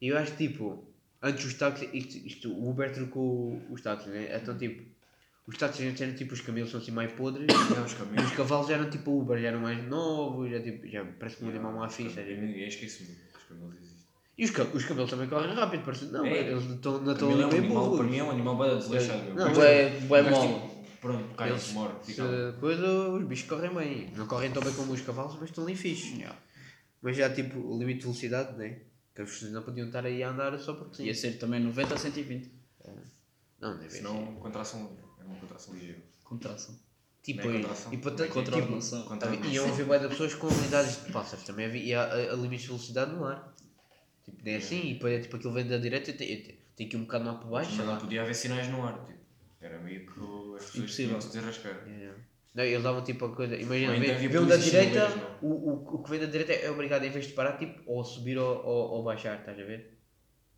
Eu 0.00 0.16
acho 0.16 0.32
que 0.32 0.48
tipo, 0.48 0.82
antes 1.22 1.44
os 1.44 1.54
táxis, 1.54 1.88
isto, 1.92 2.16
isto, 2.26 2.52
o 2.52 2.70
Uber 2.70 2.90
trocou 2.92 3.60
os 3.70 3.82
táxis, 3.82 4.08
né? 4.10 4.34
Então 4.34 4.56
tipo, 4.56 4.82
os 5.48 5.56
táxis 5.56 5.86
antes 5.88 6.00
eram 6.02 6.14
tipo, 6.14 6.34
os 6.34 6.40
camelos 6.42 6.70
são 6.70 6.78
assim 6.80 6.90
mais 6.92 7.10
podres, 7.12 7.46
Não, 7.74 7.84
os 7.84 7.94
caminhos. 7.94 8.26
os 8.30 8.36
cavalos 8.36 8.68
eram 8.70 8.88
tipo 8.90 9.18
Uber, 9.18 9.40
já 9.40 9.48
eram 9.48 9.60
mais 9.60 9.82
novos, 9.88 10.50
já, 10.50 10.60
tipo, 10.60 10.86
já 10.86 11.04
parece 11.18 11.36
que 11.38 11.44
um 11.44 11.48
animal 11.48 11.72
mais 11.72 11.94
fixe, 11.94 12.10
estás 12.10 12.26
a 12.28 12.30
ver? 12.30 12.60
Eu 12.62 12.68
esqueci-me 12.68 13.08
que 13.08 13.36
os 13.38 13.42
camelos 13.48 13.74
existem. 13.76 13.98
E 14.36 14.44
os, 14.44 14.50
ca- 14.52 14.62
os 14.72 14.84
camelos 14.84 15.10
também 15.10 15.28
correm 15.28 15.54
rápido, 15.54 15.82
parece 15.84 16.04
não, 16.06 16.24
É. 16.24 16.50
eles 16.50 16.64
não 16.66 16.74
estão 16.76 17.30
é 17.30 17.34
ali 17.34 17.44
um 17.44 17.48
meio 17.48 17.64
animal, 17.64 17.96
para 17.96 18.06
mim 18.06 18.16
é 18.18 18.24
um 18.24 18.30
animal 18.30 18.56
bem 18.58 18.76
desleixado. 18.78 19.34
Não, 19.34 19.46
tipo, 19.48 20.06
bué 20.06 20.22
mas, 20.22 20.30
mole. 20.30 20.52
tipo, 20.54 20.78
Pronto, 21.00 21.34
cai, 21.36 21.50
Eles, 21.50 21.72
morre, 21.72 21.94
fica. 22.04 22.52
se 22.52 22.58
coisa, 22.58 22.86
os 23.10 23.24
bichos 23.24 23.48
correm 23.48 23.72
bem. 23.72 24.12
Não 24.16 24.26
correm 24.26 24.50
tão 24.50 24.60
bem 24.62 24.72
como 24.74 24.92
os 24.92 25.00
cavalos, 25.00 25.36
mas 25.40 25.48
estão 25.50 25.62
ali 25.64 25.76
fixe. 25.76 26.16
Yeah. 26.16 26.36
Mas 27.00 27.16
já 27.16 27.30
tipo, 27.32 27.56
o 27.60 27.78
limite 27.78 27.98
de 28.00 28.04
velocidade, 28.06 28.58
né? 28.58 28.80
Que 29.14 29.22
as 29.22 29.30
pessoas 29.30 29.52
não 29.52 29.62
podiam 29.62 29.86
estar 29.86 30.04
aí 30.04 30.22
a 30.24 30.30
andar 30.30 30.58
só 30.58 30.74
porque 30.74 30.96
sim. 30.96 31.04
Ia 31.04 31.14
ser 31.14 31.38
também 31.38 31.60
90 31.60 31.94
a 31.94 31.96
120. 31.96 32.50
Não, 33.60 33.76
deve 33.78 33.90
ser. 33.90 33.98
Senão, 33.98 34.34
contração, 34.40 34.90
é 34.98 35.07
uma 35.28 35.38
contração 35.40 35.74
ligeira. 35.74 35.98
Contração. 36.24 36.78
Tipo, 37.22 37.42
Não 37.46 37.50
é 37.50 37.56
e, 37.58 37.60
contração. 37.62 37.92
e 37.92 37.96
para 37.98 38.10
Como 38.10 38.22
é 38.22 38.26
tanto, 38.26 38.32
que 38.32 38.38
é? 38.38 38.42
tipo, 38.44 38.66
Contração. 38.66 39.02
Contra- 39.04 39.34
iam 39.48 39.68
haver 39.68 39.86
bué 39.86 39.98
de 39.98 40.08
pessoas 40.08 40.34
com 40.34 40.46
habilidades 40.48 41.04
de 41.04 41.12
pássaros. 41.12 41.44
Também 41.44 41.66
havia 41.66 42.00
a, 42.00 42.04
a, 42.04 42.14
a 42.32 42.36
limites 42.36 42.62
de 42.62 42.66
velocidade 42.68 43.12
no 43.12 43.24
ar. 43.24 43.54
Tipo, 44.24 44.38
nem 44.44 44.56
assim, 44.56 44.90
e 44.90 44.94
depois 44.94 45.14
é 45.14 45.20
tipo 45.20 45.36
aquilo 45.36 45.52
vem 45.52 45.66
da 45.66 45.78
direita 45.78 46.10
e 46.10 46.14
tem, 46.14 46.42
tem, 46.42 46.58
tem 46.76 46.86
aqui 46.86 46.96
um 46.96 47.02
bocado 47.02 47.24
lá 47.24 47.34
para 47.34 47.48
baixo, 47.48 47.70
sei 47.70 47.78
Mas 47.78 47.86
lá. 47.86 47.92
não 47.94 48.00
podia 48.00 48.22
haver 48.22 48.34
sinais 48.34 48.68
no 48.68 48.82
ar, 48.86 49.04
tipo. 49.04 49.18
Era 49.60 49.78
meio 49.80 50.06
que 50.06 50.10
as 50.12 50.64
pessoas 50.64 50.76
Impossível. 50.76 51.06
tinham 51.06 51.18
de 51.18 51.24
se 51.24 51.30
desarrascar. 51.32 51.88
É. 51.88 52.12
Não, 52.54 52.64
eles 52.64 52.82
davam 52.82 53.02
tipo 53.04 53.24
a 53.24 53.34
coisa. 53.34 53.56
Imagina, 53.56 53.92
Ou 53.92 53.98
então 53.98 54.14
havia 54.14 54.28
o 54.28 54.32
da 54.32 54.38
polícias 54.56 54.64
direita, 54.64 55.10
chineses, 55.10 55.28
o, 55.42 55.46
o, 55.48 55.94
o 55.96 56.02
que 56.02 56.10
vem 56.10 56.20
da 56.20 56.26
direita 56.26 56.52
é 56.52 56.70
obrigado, 56.70 57.04
em 57.04 57.10
vez 57.10 57.26
de 57.26 57.32
parar, 57.32 57.56
tipo, 57.58 57.80
ou 57.86 58.02
subir 58.04 58.38
ou, 58.38 58.64
ou, 58.64 58.90
ou 58.92 59.02
baixar, 59.04 59.38
estás 59.40 59.58
a 59.58 59.64
ver? 59.64 59.97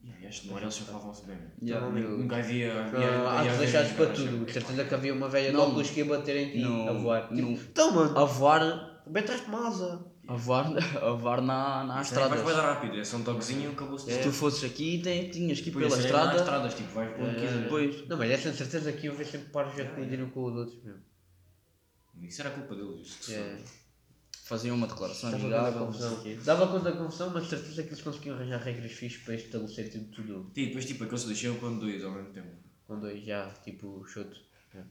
E 0.02 0.26
acho 0.26 0.42
que 0.42 0.48
no 0.48 0.56
ar 0.56 0.62
eles 0.62 0.74
chafavam-se 0.74 1.26
bem. 1.26 1.36
Yeah. 1.62 1.86
Então, 1.86 1.92
meu, 1.92 2.18
Nunca 2.18 2.36
havia. 2.36 2.72
Ah, 2.72 2.86
havia- 2.86 3.08
há 3.08 3.38
havia 3.40 3.52
de 3.52 3.58
deixares 3.58 3.92
para 3.92 4.06
tudo. 4.06 4.44
De 4.46 4.52
certeza 4.52 4.84
que 4.84 4.94
havia 4.94 5.12
uma 5.12 5.28
velha 5.28 5.50
de 5.50 5.56
óculos 5.56 5.90
que 5.90 6.00
ia 6.00 6.04
bater 6.06 6.36
em 6.36 6.50
ti 6.52 6.58
Não, 6.60 6.88
a 6.88 6.92
voar. 6.92 7.22
Tipo, 7.28 7.34
não. 7.34 7.52
então, 7.52 7.92
mano, 7.92 8.18
A 8.18 8.24
voar, 8.24 9.02
bem 9.06 9.22
atrás 9.22 9.42
de 9.42 9.46
uma 9.48 9.68
asa. 9.68 10.06
a 10.26 10.34
voar, 10.34 10.66
a 11.02 11.10
voar 11.12 11.40
na, 11.42 11.84
na 11.84 12.00
Isto 12.00 12.18
aí 12.18 12.28
Vais 12.28 12.40
estrada. 12.40 12.62
mais 12.62 12.76
rápido, 12.76 12.98
é 13.00 13.04
só 13.04 13.16
um 13.18 13.24
toquezinho 13.24 13.70
acabou-se. 13.72 14.10
Se 14.10 14.22
tu 14.22 14.32
fosses 14.32 14.64
aqui, 14.64 15.00
tem- 15.02 15.28
tinhas 15.28 15.60
que 15.60 15.68
ir 15.68 15.72
Por 15.72 15.82
pela 15.82 15.92
é 15.92 15.96
nas 15.96 16.04
estrada. 16.06 16.36
estradas, 16.36 16.74
tipo, 16.74 16.88
vais 16.94 17.10
para 17.12 17.24
onde 17.24 17.44
É. 17.44 17.50
Depois, 17.62 18.08
Não, 18.08 18.16
mas 18.16 18.30
essa 18.30 18.52
certeza 18.54 18.92
que 18.92 19.06
iam 19.06 19.14
ver 19.14 19.26
sempre 19.26 19.48
pares 19.50 19.78
a 19.78 19.84
colidir 19.84 20.22
um 20.22 20.30
com 20.30 20.44
os 20.44 20.54
outros 20.56 20.82
mesmo. 20.82 21.00
Isso 22.22 22.40
era 22.42 22.50
culpa 22.50 22.74
deles. 22.74 23.00
isso 23.06 23.18
que 23.18 23.24
se 23.26 23.34
É. 23.34 23.56
faziam 24.50 24.74
uma 24.74 24.88
declaração 24.88 25.30
Dava 25.30 25.42
conta 25.44 25.54
da 25.54 25.60
amigável. 25.60 25.86
não 25.86 25.92
sei 25.92 26.08
confusão. 26.10 26.44
Dava 26.44 26.66
conta 26.66 26.90
da 26.90 26.96
confusão, 26.96 27.30
mas 27.30 27.48
certeza 27.48 27.82
que 27.84 27.88
eles 27.90 28.02
conseguiam 28.02 28.34
arranjar 28.34 28.60
regras 28.60 28.90
fixas 28.90 29.22
para 29.22 29.34
estabelecer 29.34 29.92
tudo, 29.92 30.04
tudo. 30.06 30.50
E 30.56 30.66
depois, 30.66 30.84
tipo, 30.84 31.04
aqueles 31.04 31.24
deixaram 31.24 31.54
com 31.58 31.78
dois 31.78 32.04
ao 32.04 32.10
mesmo 32.10 32.32
tempo. 32.32 32.48
com 32.84 32.98
dois 32.98 33.22
já, 33.24 33.48
tipo, 33.64 34.04
chuto. 34.08 34.36
É. 34.74 34.82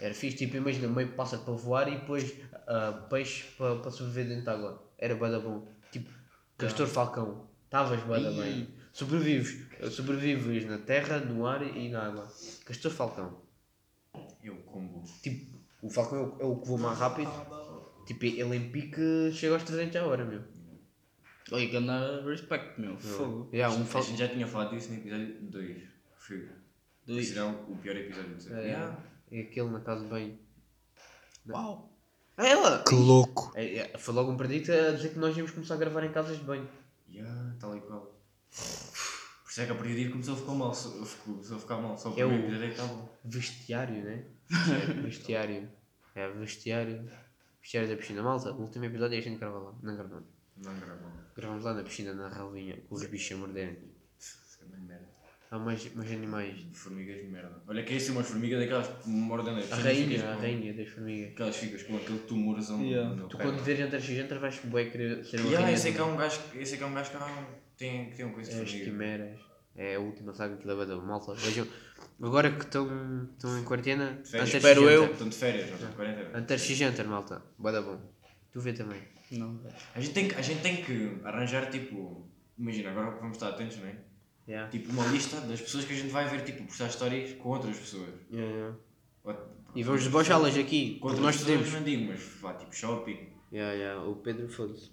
Era 0.00 0.12
fixe, 0.12 0.38
tipo, 0.38 0.56
imagina, 0.56 0.88
meio 0.88 1.12
pássaro 1.12 1.42
para 1.42 1.54
voar 1.54 1.86
e 1.86 2.00
depois 2.00 2.34
ah, 2.66 3.06
peixe 3.08 3.44
para, 3.56 3.76
para 3.76 3.90
sobreviver 3.92 4.26
dentro 4.26 4.42
de 4.42 4.50
água. 4.50 4.84
Era 4.98 5.14
bada 5.14 5.38
bom. 5.38 5.68
Tipo, 5.92 6.10
Castor 6.58 6.88
Falcão. 6.88 7.48
Estavas 7.66 8.02
bada 8.02 8.32
bem. 8.32 8.74
Sobrevives. 8.92 9.68
Sobrevives 9.92 10.66
na 10.66 10.78
terra, 10.78 11.20
no 11.20 11.46
ar 11.46 11.62
e 11.62 11.88
na 11.88 12.08
água. 12.08 12.28
Castor 12.64 12.90
Falcão. 12.90 13.40
Eu, 14.42 14.56
combo. 14.56 15.04
Tipo, 15.22 15.60
o 15.80 15.88
Falcão 15.88 16.18
é 16.18 16.22
o, 16.22 16.40
é 16.40 16.44
o 16.44 16.56
que 16.56 16.66
voa 16.66 16.80
mais 16.80 16.98
rápido. 16.98 17.30
Tipo, 18.10 18.24
ele 18.26 18.56
em 18.56 18.70
pique 18.70 19.30
chega 19.32 19.54
aos 19.54 19.62
300 19.62 19.94
a 19.96 20.04
hora, 20.04 20.24
meu. 20.24 20.42
Olha, 21.52 21.68
que 21.68 21.76
anda 21.76 22.24
respect, 22.28 22.80
meu. 22.80 22.98
Fogo. 22.98 23.48
Yeah, 23.52 23.72
um 23.72 23.82
A 23.82 24.00
gente 24.00 24.18
já 24.18 24.26
tinha 24.26 24.48
falado 24.48 24.70
disso 24.74 24.90
no 24.90 24.96
episódio 24.98 25.36
2. 25.42 25.82
Foi. 26.18 26.48
Dois. 27.06 27.28
Será 27.28 27.46
o 27.46 27.76
pior 27.76 27.94
episódio 27.96 28.34
de 28.34 28.42
sempre. 28.42 28.58
É, 28.58 28.64
Yeah. 28.66 28.96
é 29.30 29.40
aquele 29.42 29.70
na 29.70 29.80
casa 29.80 30.02
de 30.02 30.10
banho. 30.10 30.36
Uau. 31.48 31.92
Ah, 32.36 32.46
ela! 32.48 32.82
Que 32.82 32.94
louco. 32.96 33.52
É, 33.54 33.76
é, 33.78 33.98
foi 33.98 34.12
logo 34.14 34.32
um 34.32 34.36
predito 34.36 34.72
a 34.72 34.90
dizer 34.90 35.10
que 35.10 35.18
nós 35.20 35.36
íamos 35.36 35.52
começar 35.52 35.74
a 35.74 35.78
gravar 35.78 36.02
em 36.04 36.10
casas 36.10 36.36
de 36.36 36.42
banho. 36.42 36.68
Yeah, 37.08 37.54
tal 37.60 37.76
e 37.76 37.80
qual. 37.80 38.00
Por 38.50 39.50
isso 39.50 39.60
é 39.60 39.66
que 39.66 39.72
a 39.72 39.74
partir 39.76 40.10
começou 40.10 40.34
a 40.34 40.36
ficar 40.36 40.52
mal. 40.54 40.72
Começou 41.24 41.56
a 41.56 41.60
ficar 41.60 41.76
mal. 41.76 41.96
Só 41.96 42.10
o 42.10 42.18
É 42.18 42.24
o- 42.24 42.28
primeiro 42.28 42.46
episódio 42.56 42.64
é 42.64 42.68
que 42.68 42.80
está 42.80 42.86
bom. 42.86 43.08
Vestiário, 43.24 44.04
né? 44.04 44.24
É, 44.98 45.02
vestiário. 45.02 45.68
É, 46.16 46.28
vestiário. 46.32 47.10
Vestiário 47.60 47.88
da 47.90 47.96
piscina. 47.96 48.22
Malta, 48.22 48.52
o 48.52 48.60
último 48.62 48.84
episódio 48.86 49.18
a 49.18 49.20
gente 49.20 49.38
grava 49.38 49.58
lá. 49.58 49.74
Não 49.82 49.94
gravamos. 49.94 50.24
Não 50.56 50.74
gravou. 50.78 51.10
Gravamos 51.36 51.64
lá 51.64 51.74
na 51.74 51.82
piscina, 51.82 52.12
na 52.14 52.28
relvinha, 52.28 52.76
com 52.88 52.94
os 52.94 53.06
bichos 53.06 53.36
a 53.36 53.40
morderem. 53.40 53.76
Isso 54.18 54.58
é 54.62 54.64
uma 54.66 54.78
merda. 54.86 55.08
Há 55.50 55.58
mais, 55.58 55.94
mais 55.94 56.10
animais. 56.12 56.64
Formigas 56.72 57.16
de 57.16 57.24
merda. 57.24 57.62
Olha, 57.66 57.82
que 57.82 57.94
é 57.94 57.96
assim 57.96 58.12
umas 58.12 58.26
formigas 58.28 58.60
daquelas 58.60 58.86
que 58.88 59.08
mordem 59.08 59.54
na 59.54 59.60
A 59.60 59.78
rainha, 59.80 60.30
a 60.30 60.34
rainha 60.36 60.72
das 60.74 60.88
formigas. 60.88 61.32
Aquelas 61.32 61.56
ficas 61.56 61.82
com 61.82 61.96
aquele 61.96 62.18
tumorzão 62.20 62.80
Yeah. 62.82 63.14
no 63.16 63.28
Tu 63.28 63.36
pé. 63.36 63.42
quando 63.44 63.62
vês 63.62 63.80
entre 63.80 64.00
x 64.00 64.10
entre 64.18 64.38
vais 64.38 64.58
bué 64.64 64.84
querer 64.90 65.24
ser 65.24 65.36
uma 65.40 65.46
Yeah, 65.46 65.60
rainha. 65.66 65.76
eu 65.76 65.80
sei 65.82 65.92
que 65.92 65.98
há 65.98 66.04
um 66.04 66.16
gajo, 66.16 66.40
eu 66.54 66.66
sei 66.66 66.78
que 66.78 66.84
há 66.84 66.86
um 66.86 66.94
gajo 66.94 67.10
que 67.10 67.16
há- 67.16 67.46
tem, 67.76 68.10
que 68.10 68.16
tem 68.16 68.24
uma 68.26 68.34
coisa 68.34 68.50
de 68.50 68.58
É 68.58 68.62
as 68.62 68.68
formiga. 68.70 68.90
quimeras. 68.90 69.40
É 69.76 69.94
a 69.96 70.00
última 70.00 70.32
saga 70.34 70.56
que 70.56 70.66
leva 70.66 70.84
da 70.84 70.96
malta. 70.96 71.32
Vejam, 71.34 71.66
agora 72.20 72.50
que 72.50 72.64
estão, 72.64 73.28
estão 73.32 73.58
em 73.58 73.64
quarentena, 73.64 74.20
Férias. 74.24 74.34
antes 74.42 74.54
Espero 74.54 74.90
eu. 74.90 75.04
Estão 75.12 75.28
de 75.28 75.36
férias, 75.36 75.66
não 75.68 75.74
estão 75.74 75.90
de 75.90 75.96
quarentena. 75.96 76.30
Malta. 77.08 77.42
Boa 77.58 77.80
bom. 77.82 78.00
Tu 78.52 78.60
vê 78.60 78.72
também. 78.72 79.00
Não. 79.30 79.60
A 79.94 80.00
gente, 80.00 80.12
tem 80.12 80.28
que, 80.28 80.34
a 80.34 80.42
gente 80.42 80.60
tem 80.60 80.82
que 80.84 81.20
arranjar 81.24 81.70
tipo. 81.70 82.28
Imagina, 82.58 82.90
agora 82.90 83.12
vamos 83.12 83.36
estar 83.36 83.50
atentos, 83.50 83.78
não 83.78 83.86
é? 83.86 83.96
Yeah. 84.48 84.68
Tipo 84.70 84.90
uma 84.92 85.06
lista 85.06 85.40
das 85.42 85.60
pessoas 85.60 85.84
que 85.84 85.92
a 85.92 85.96
gente 85.96 86.10
vai 86.10 86.28
ver, 86.28 86.42
tipo, 86.42 86.64
postar 86.64 86.88
histórias 86.88 87.32
com 87.34 87.48
outras 87.50 87.78
pessoas. 87.78 88.12
Yeah, 88.32 88.52
yeah. 88.52 88.76
Ou- 89.22 89.48
E 89.74 89.82
vamos 89.84 90.02
debochá-las 90.02 90.56
aqui, 90.58 90.98
outras 91.00 91.20
nós 91.20 91.36
podemos. 91.36 91.72
não 91.72 91.82
digo, 91.84 92.06
mas 92.08 92.20
vá, 92.40 92.54
tipo 92.54 92.74
shopping. 92.74 93.28
Yeah, 93.52 93.72
yeah. 93.74 94.02
O 94.04 94.16
Pedro 94.16 94.48
foda-se. 94.48 94.90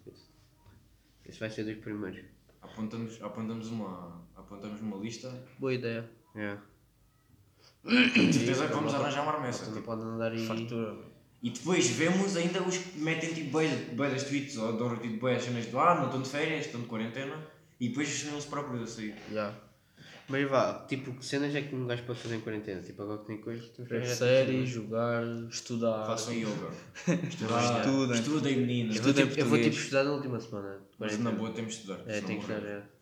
Esse 1.26 1.40
vai 1.40 1.50
ser 1.50 1.64
dos 1.64 1.76
primeiros. 1.78 2.24
Apontamos, 2.62 3.20
apontamos, 3.22 3.68
uma, 3.70 4.27
apontamos 4.48 4.82
uma 4.82 4.98
lista. 4.98 5.32
Boa 5.60 5.74
ideia. 5.74 6.10
Yeah. 6.36 6.62
De 7.84 8.34
certeza 8.34 8.68
que 8.68 8.74
vamos 8.74 8.94
arranjar 8.94 9.24
uma 9.24 9.34
armessa. 9.34 9.66
Não 9.66 9.74
tipo. 9.74 9.86
pode 9.86 10.02
andar 10.02 10.32
aí. 10.32 10.46
Fartura. 10.46 10.96
E 11.42 11.52
depois 11.52 11.88
vemos 11.90 12.36
ainda 12.36 12.64
os 12.64 12.78
que 12.78 13.00
metem 13.00 13.34
tipo 13.34 13.52
bué 13.52 14.10
das 14.10 14.24
tweets 14.24 14.58
ou 14.58 14.74
dão 14.74 14.98
tipo 14.98 15.20
bué 15.20 15.36
as 15.36 15.44
cenas 15.44 15.68
do 15.68 15.80
ah, 15.80 15.96
não 15.96 16.06
estão 16.06 16.22
de 16.22 16.30
férias, 16.30 16.66
estão 16.66 16.82
de 16.82 16.88
quarentena. 16.88 17.46
E 17.80 17.90
depois 17.90 18.10
são 18.10 18.32
eles 18.32 18.46
próprios 18.46 18.82
a 18.82 18.88
sair. 18.88 19.16
Já. 19.32 19.54
Mas 20.30 20.50
vá, 20.50 20.86
tipo, 20.90 21.14
que 21.14 21.26
cenas 21.26 21.56
é 21.56 21.62
que 21.62 21.74
um 21.74 21.88
gajo 21.88 22.04
pode 22.04 22.20
fazer 22.20 22.36
em 22.36 22.42
quarentena? 22.42 22.82
Tipo, 22.82 23.04
agora 23.04 23.20
que 23.20 23.28
tem 23.28 23.38
coisas, 23.38 23.70
temos 23.70 23.88
que 23.88 23.94
Ver 23.94 24.02
arranjar 24.02 24.16
séries, 24.16 24.70
jogar, 24.70 25.24
estudar. 25.50 26.06
Façam 26.06 26.34
yoga. 26.34 26.70
Estudar. 27.30 27.80
Estudem. 27.86 28.20
Estudem 28.20 28.58
meninas. 28.58 28.96
Eu 28.98 29.04
vou, 29.04 29.12
Estudem 29.12 29.28
tipo, 29.30 29.40
eu 29.40 29.46
vou 29.46 29.58
tipo 29.58 29.76
estudar 29.76 30.04
na 30.04 30.12
última 30.12 30.40
semana. 30.40 30.80
Mas 31.00 31.18
na 31.20 31.32
boa 31.32 31.52
temos 31.52 31.76
de 31.76 31.80
estudar. 31.80 32.02
É, 32.08 32.20
tem 32.20 32.40
que 32.40 32.42
estudar, 32.42 32.68
é. 32.68 32.97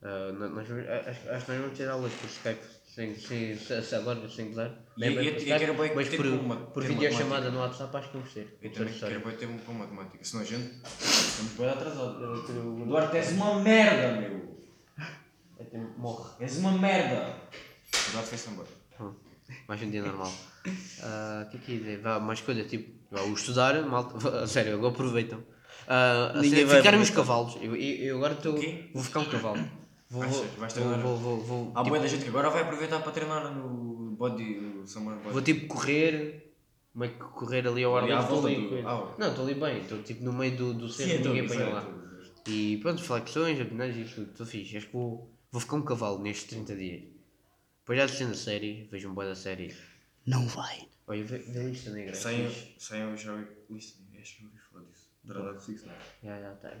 Nó- 0.00 0.48
nós 0.48 0.66
acho, 0.70 1.30
acho 1.30 1.44
que 1.46 1.52
nós 1.52 1.60
vamos 1.60 1.76
ter 1.78 1.88
aulas 1.88 2.12
por 2.12 2.26
Skype, 2.28 2.60
sem, 2.94 3.14
sem, 3.16 3.58
sem, 3.58 3.82
sem 3.82 3.98
agora, 3.98 4.28
sem 4.28 4.48
gozar. 4.48 4.70
E 4.96 5.04
é 5.04 5.08
eu- 5.08 5.14
bem 5.16 5.26
eu- 5.26 5.32
por 5.32 5.40
eu 5.40 5.44
Skype, 5.56 5.58
quero 5.58 5.94
mas 5.96 6.08
ter 6.08 6.16
por, 6.16 6.26
uma- 6.26 6.56
por 6.56 6.82
ter 6.82 6.88
videochamada 6.90 7.50
no 7.50 7.58
WhatsApp 7.58 7.96
acho 7.96 8.08
que 8.08 8.16
vamos 8.16 8.32
ter. 8.32 8.58
Eu 8.62 8.72
também 8.72 8.94
quero 8.94 9.20
bué 9.20 9.32
ter 9.32 9.46
um 9.46 9.58
com 9.58 9.72
matemática. 9.72 10.24
Senão 10.24 10.42
a 10.42 10.46
gente 10.46 10.70
estamos 11.00 11.52
bem 11.52 11.68
atrasados. 11.68 12.48
Duarte, 12.86 13.16
és 13.16 13.32
uma 13.32 13.60
merda, 13.60 14.20
meu. 14.20 14.58
Até 15.60 15.78
Morre. 15.96 16.30
És 16.44 16.56
uma 16.58 16.72
merda. 16.72 17.34
Duarte 18.12 18.28
foi-se 18.28 18.48
embora. 18.50 18.68
Mais 19.66 19.82
um 19.82 19.90
dia 19.90 20.02
normal. 20.02 20.32
Ah, 21.02 21.44
O 21.46 21.50
que 21.50 21.56
é 21.56 21.60
que 21.60 21.72
ia 21.72 21.78
dizer? 21.78 22.00
Vá, 22.00 22.20
mais 22.20 22.40
coisa, 22.40 22.62
tipo, 22.64 22.92
vá, 23.10 23.22
o 23.22 23.32
estudar, 23.32 23.74
malta, 23.86 24.46
sério, 24.46 24.74
agora 24.74 24.92
aproveitam. 24.92 25.42
A 25.86 26.32
Ninguém 26.36 26.50
sério, 26.50 26.66
vai 26.68 26.76
ficarem 26.78 27.00
os 27.00 27.10
cavalos. 27.10 27.56
Eu, 27.56 27.74
eu, 27.74 28.04
eu 28.06 28.16
agora 28.18 28.34
estou. 28.34 28.58
O? 28.58 28.62
Vou 28.94 29.02
ficar 29.02 29.20
um 29.20 29.24
cavalo. 29.24 29.58
Vou, 30.10 30.22
Vais- 30.22 30.34
vou, 30.36 30.44
vais 30.46 30.72
vou, 30.72 30.82
treinar? 30.84 31.00
vou, 31.02 31.16
vou, 31.18 31.36
vou, 31.40 31.72
Há 31.74 31.78
tipo, 31.82 31.88
boa 31.90 32.00
da 32.00 32.06
gente 32.06 32.22
que 32.22 32.28
agora 32.30 32.48
vai 32.50 32.62
aproveitar 32.62 33.00
para 33.02 33.12
treinar 33.12 33.54
no 33.54 34.10
body, 34.12 34.54
no 34.60 34.86
summer 34.86 35.16
body. 35.18 35.32
vou 35.32 35.42
tipo 35.42 35.66
correr, 35.66 36.54
meio 36.94 37.12
que 37.12 37.18
correr 37.18 37.66
ali 37.66 37.84
ao 37.84 37.96
ar 37.96 38.04
livre. 38.04 38.18
estou 38.22 38.40
volta 38.42 38.48
ali 38.48 38.82
do- 38.82 38.88
ah, 38.88 39.14
Não, 39.18 39.28
estou 39.28 39.44
ali 39.44 39.54
bem, 39.54 39.82
estou 39.82 40.02
tipo 40.02 40.24
no 40.24 40.32
meio 40.32 40.56
do, 40.56 40.72
do 40.74 40.88
Sim, 40.88 41.02
centro, 41.04 41.18
então, 41.18 41.32
ninguém 41.34 41.46
pois 41.48 41.60
apanha 41.60 41.70
é, 41.70 41.74
lá. 41.74 41.98
E 42.46 42.78
pronto, 42.78 43.02
flexões, 43.02 43.60
abdominais 43.60 43.96
e 43.96 44.14
tudo, 44.14 44.30
estou 44.30 44.46
fixe. 44.46 44.76
Acho 44.78 44.86
que 44.86 44.92
vou, 44.94 45.30
vou 45.52 45.60
ficar 45.60 45.76
um 45.76 45.82
cavalo 45.82 46.18
nestes 46.22 46.48
30 46.48 46.74
dias. 46.74 47.02
Depois 47.80 47.98
já 47.98 48.04
assistindo 48.06 48.30
a 48.30 48.34
série, 48.34 48.88
vejo 48.90 49.10
um 49.10 49.14
boa 49.14 49.26
da 49.26 49.34
série. 49.34 49.76
Não 50.26 50.46
vai. 50.46 50.88
Olha, 51.06 51.24
vê, 51.24 51.38
vê 51.38 51.62
lista 51.64 51.90
negra. 51.90 52.12
é 52.12 52.14
Saiam, 52.14 52.52
saiam 52.78 53.16
já 53.16 53.34
lista. 53.68 53.98
Acho 54.18 54.36
que 54.36 54.42
não 54.42 54.50
ouvi 54.50 54.60
falar 54.70 54.84
disso. 54.84 55.08
Drada 55.24 55.58
Six, 55.60 55.84
não 55.84 55.92
é? 55.92 55.96
Já, 56.24 56.40
já, 56.40 56.54
tá. 56.56 56.68
É 56.70 56.76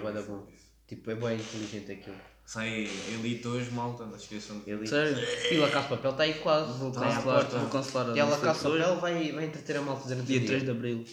bom, 0.00 0.08
é 0.08 0.22
bom. 0.22 0.46
Tipo, 0.86 1.10
é 1.10 1.14
bem 1.14 1.38
inteligente 1.38 1.92
aquilo. 1.92 2.16
Sai 2.50 2.88
Elite 3.14 3.46
hoje, 3.46 3.70
malta, 3.70 4.04
não 4.04 4.18
se 4.18 4.24
esqueçam 4.24 4.58
de 4.58 4.70
Ele... 4.72 4.84
Sério? 4.84 5.16
E 5.52 5.56
o 5.58 5.60
La 5.60 5.70
Casa 5.70 5.82
de 5.84 5.88
Papel 5.94 6.10
está 6.10 6.22
aí 6.24 6.34
quase. 6.40 6.78
Vou 6.80 6.90
à 6.90 6.94
cancelar, 6.94 7.22
porta. 7.22 7.58
vou 7.60 7.70
cancelar 7.70 8.10
a 8.10 8.16
E 8.16 8.20
a 8.20 8.24
La 8.24 8.38
Casa 8.40 8.60
de 8.60 8.66
hoje. 8.74 8.82
Papel 8.82 9.00
vai, 9.00 9.32
vai 9.32 9.44
entreter 9.44 9.76
a 9.76 9.82
malta 9.82 10.02
durante 10.08 10.22
o 10.22 10.26
Dia 10.26 10.38
dia. 10.40 10.48
3 10.48 10.64
de 10.64 10.70
Abril. 10.72 11.04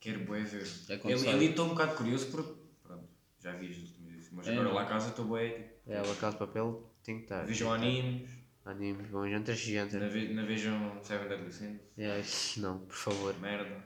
Quero 0.00 0.20
bué 0.24 0.40
ver. 0.42 0.66
É. 0.88 0.94
Elite 1.12 1.50
estou 1.50 1.66
um 1.66 1.68
bocado 1.68 1.94
curioso 1.94 2.26
porque, 2.32 2.52
pronto, 2.82 3.04
já 3.40 3.52
vi 3.52 3.68
os 3.70 3.78
últimos 3.78 4.10
vídeos. 4.10 4.28
Mas 4.32 4.48
É, 4.48 4.50
agora 4.50 4.68
não. 4.68 4.74
lá 4.74 4.82
a 4.82 4.86
casa 4.86 5.08
estou 5.10 5.24
bué, 5.26 5.48
tipo, 5.48 5.92
É, 5.92 6.02
La 6.02 6.14
Casa 6.16 6.36
Papel 6.36 6.90
tem 7.04 7.18
que 7.18 7.22
estar. 7.22 7.44
vejam 7.46 7.72
animes, 7.72 8.28
Animes, 8.64 9.06
bom, 9.08 9.28
jantar 9.30 9.54
gigante. 9.54 9.94
não 9.94 10.08
ve- 10.10 10.34
não 10.34 10.44
vejam 10.44 10.98
Seven 11.04 11.28
Deadly 11.28 11.52
Sins, 11.52 11.78
É, 11.96 12.18
isso 12.18 12.60
não, 12.60 12.80
por 12.80 12.96
favor. 12.96 13.38
merda. 13.38 13.76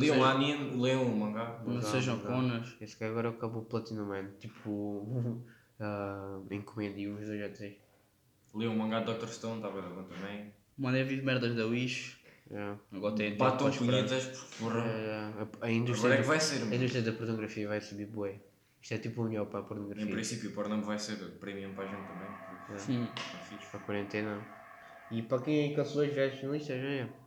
Leiam 0.00 0.16
sei- 0.16 0.24
anime, 0.24 0.82
leiam 0.82 1.02
o 1.04 1.16
mangá. 1.16 1.60
Não 1.64 1.74
Não, 1.74 1.82
sejam 1.82 2.18
conas. 2.20 2.76
Esse 2.80 2.96
que 2.96 3.04
agora 3.04 3.28
acabou 3.30 3.62
o 3.62 3.64
Platinum 3.64 4.06
Man. 4.06 4.30
Tipo, 4.38 5.06
ah, 5.80 6.40
encomendei 6.50 7.08
uns 7.10 7.26
dois 7.26 7.42
ou 7.42 7.50
três. 7.50 7.76
Leiam 8.54 8.74
o 8.74 8.78
mangá 8.78 9.00
de 9.00 9.12
Dr. 9.14 9.26
Stone, 9.28 9.56
está 9.56 9.70
bem 9.70 9.82
bom 9.82 10.02
também. 10.04 10.52
Mandei 10.76 11.04
vir 11.04 11.22
merdas 11.22 11.54
da 11.54 11.66
Wish. 11.66 12.22
É. 12.50 12.74
Agora 12.92 13.14
tem 13.14 13.36
Batam 13.36 13.70
punhetas, 13.70 14.26
porra. 14.58 14.80
É, 14.80 15.10
a, 15.14 15.38
a 15.38 15.42
Agora 15.42 15.70
indústria, 15.72 16.12
é 16.14 16.16
que 16.18 16.22
vai 16.24 16.38
ser, 16.38 16.56
a 16.56 16.60
mano. 16.60 16.74
indústria 16.74 17.02
da 17.02 17.12
pornografia 17.12 17.66
vai 17.68 17.80
subir 17.80 18.06
bué. 18.06 18.38
Isto 18.82 18.94
é 18.94 18.98
tipo 18.98 19.22
o 19.22 19.24
melhor 19.24 19.46
para 19.46 19.60
a 19.60 19.62
Em 19.62 19.66
pornografia. 19.66 20.06
princípio, 20.12 20.50
o 20.50 20.52
Pornhub 20.52 20.84
vai 20.84 20.98
ser 20.98 21.16
premium 21.40 21.72
para 21.74 21.84
a 21.84 21.86
gente 21.88 22.06
também. 22.06 22.78
Sim. 22.78 23.08
É. 23.08 23.66
Para 23.70 23.80
a 23.80 23.82
quarentena. 23.82 24.46
E 25.10 25.22
para 25.22 25.40
quem 25.42 25.74
cancelou 25.74 26.04
as 26.04 26.12
viagens 26.12 26.38
finalistas, 26.40 26.80
já 26.82 26.86
é. 26.88 27.02
Estudar 27.02 27.08
É 27.08 27.23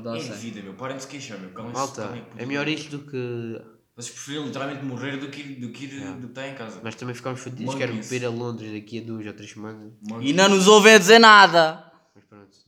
de 0.00 0.22
sem. 0.22 0.32
vida, 0.36 0.62
meu. 0.62 0.74
Parem 0.74 0.96
de 0.96 1.02
se 1.02 1.08
queixar, 1.08 1.38
meu. 1.38 1.50
Calem-se. 1.50 1.74
Malta, 1.76 2.18
é 2.36 2.46
melhor 2.46 2.66
isto 2.68 2.96
do 2.98 3.10
que. 3.10 3.60
Vocês 3.96 4.12
preferem 4.14 4.44
literalmente 4.46 4.84
morrer 4.84 5.16
do 5.18 5.28
que 5.28 5.40
ir, 5.40 5.60
do 5.60 5.68
que, 5.70 5.84
ir, 5.84 5.92
Yeah. 5.94 6.12
do 6.16 6.20
que 6.22 6.26
estar 6.26 6.48
em 6.48 6.54
casa. 6.54 6.80
Nós 6.82 6.94
também 6.96 7.14
ficámos 7.14 7.40
fodidos. 7.40 7.74
Quero 7.76 7.92
ir 7.94 8.24
a 8.24 8.28
Londres 8.28 8.72
daqui 8.72 8.98
a 9.00 9.02
duas 9.02 9.24
ou 9.26 9.32
três 9.32 9.50
semanas. 9.52 9.92
E 10.20 10.32
não 10.32 10.48
nos 10.48 10.66
ouve 10.66 10.90
a 10.90 10.98
dizer 10.98 11.18
nada. 11.20 11.92
Mas 12.14 12.24
pronto. 12.24 12.64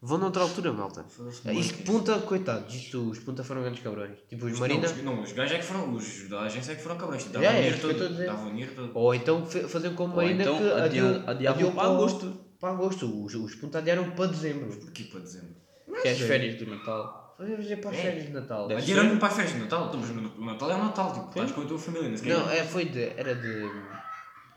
Vão 0.00 0.16
noutra 0.18 0.42
altura, 0.42 0.72
malta. 0.72 1.04
Foda-se, 1.08 1.38
Isto 1.38 1.52
marketing. 1.52 1.82
punta, 1.82 2.18
coitados, 2.20 2.72
isto, 2.72 3.00
os 3.10 3.18
punta 3.18 3.42
foram 3.42 3.62
grandes 3.62 3.82
cabrões. 3.82 4.16
Tipo, 4.28 4.46
os 4.46 4.60
Marina. 4.60 4.86
Não, 4.86 4.94
os, 4.94 5.02
não, 5.02 5.22
os 5.22 5.32
gajos 5.32 5.54
é 5.54 5.58
que 5.58 5.64
foram, 5.64 5.92
os 5.92 6.28
da 6.28 6.42
agência 6.42 6.70
é 6.72 6.74
que 6.76 6.82
foram 6.82 6.96
cabrões. 6.96 7.24
Davam 7.24 7.42
É, 7.42 7.46
é, 7.50 7.52
dinheiro 7.56 7.76
isso 7.76 7.80
que 7.80 7.92
eu 7.92 7.96
a 7.96 7.98
todo. 7.98 8.10
dizer. 8.12 8.26
Davam 8.26 8.50
dinheiro 8.50 8.72
todo. 8.76 8.90
Ou 8.94 9.14
então 9.14 9.44
fe- 9.46 9.66
faziam 9.66 9.94
como 9.96 10.10
Ou 10.14 10.16
Marina 10.22 10.42
então 10.44 10.56
que 10.58 10.64
adia- 10.70 10.84
adiou, 11.10 11.22
adiavam 11.30 11.72
para 11.72 11.88
agosto. 11.88 12.40
Para 12.60 12.70
agosto. 12.74 13.24
Os, 13.24 13.34
os 13.34 13.54
punta 13.56 13.78
adiaram 13.78 14.10
para 14.12 14.26
dezembro. 14.26 14.68
Porquê 14.76 15.02
para 15.04 15.18
dezembro? 15.20 15.56
Que 16.02 16.08
é 16.08 16.12
as 16.12 16.18
férias 16.20 16.56
do 16.56 16.66
Natal. 16.66 17.34
Vamos 17.38 17.56
fazer 17.56 17.76
para 17.76 17.90
as 17.90 17.96
É. 17.96 18.02
férias 18.02 18.26
de 18.26 18.32
Natal. 18.32 18.68
Deve 18.68 18.82
Adiaram-me 18.82 19.18
para 19.20 19.28
as 19.28 19.34
festas 19.34 19.54
de 19.54 19.60
Natal. 19.62 19.86
Então, 19.88 20.00
mas 20.00 20.10
no- 20.10 20.34
o 20.36 20.44
Natal 20.44 20.70
é 20.70 20.74
o 20.74 20.78
Natal, 20.84 21.12
tipo, 21.14 21.28
estás 21.28 21.52
com 21.52 21.60
a 21.62 21.64
tua 21.66 21.78
família, 21.78 22.08
não 22.08 22.16
sei 22.16 22.32
Não, 22.32 22.50
é, 22.50 22.64
foi 22.64 22.84
de. 22.86 23.02
Era 23.16 23.34
de. 23.34 23.70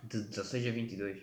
De 0.04 0.22
16 0.24 0.68
a 0.68 0.72
22. 0.72 1.18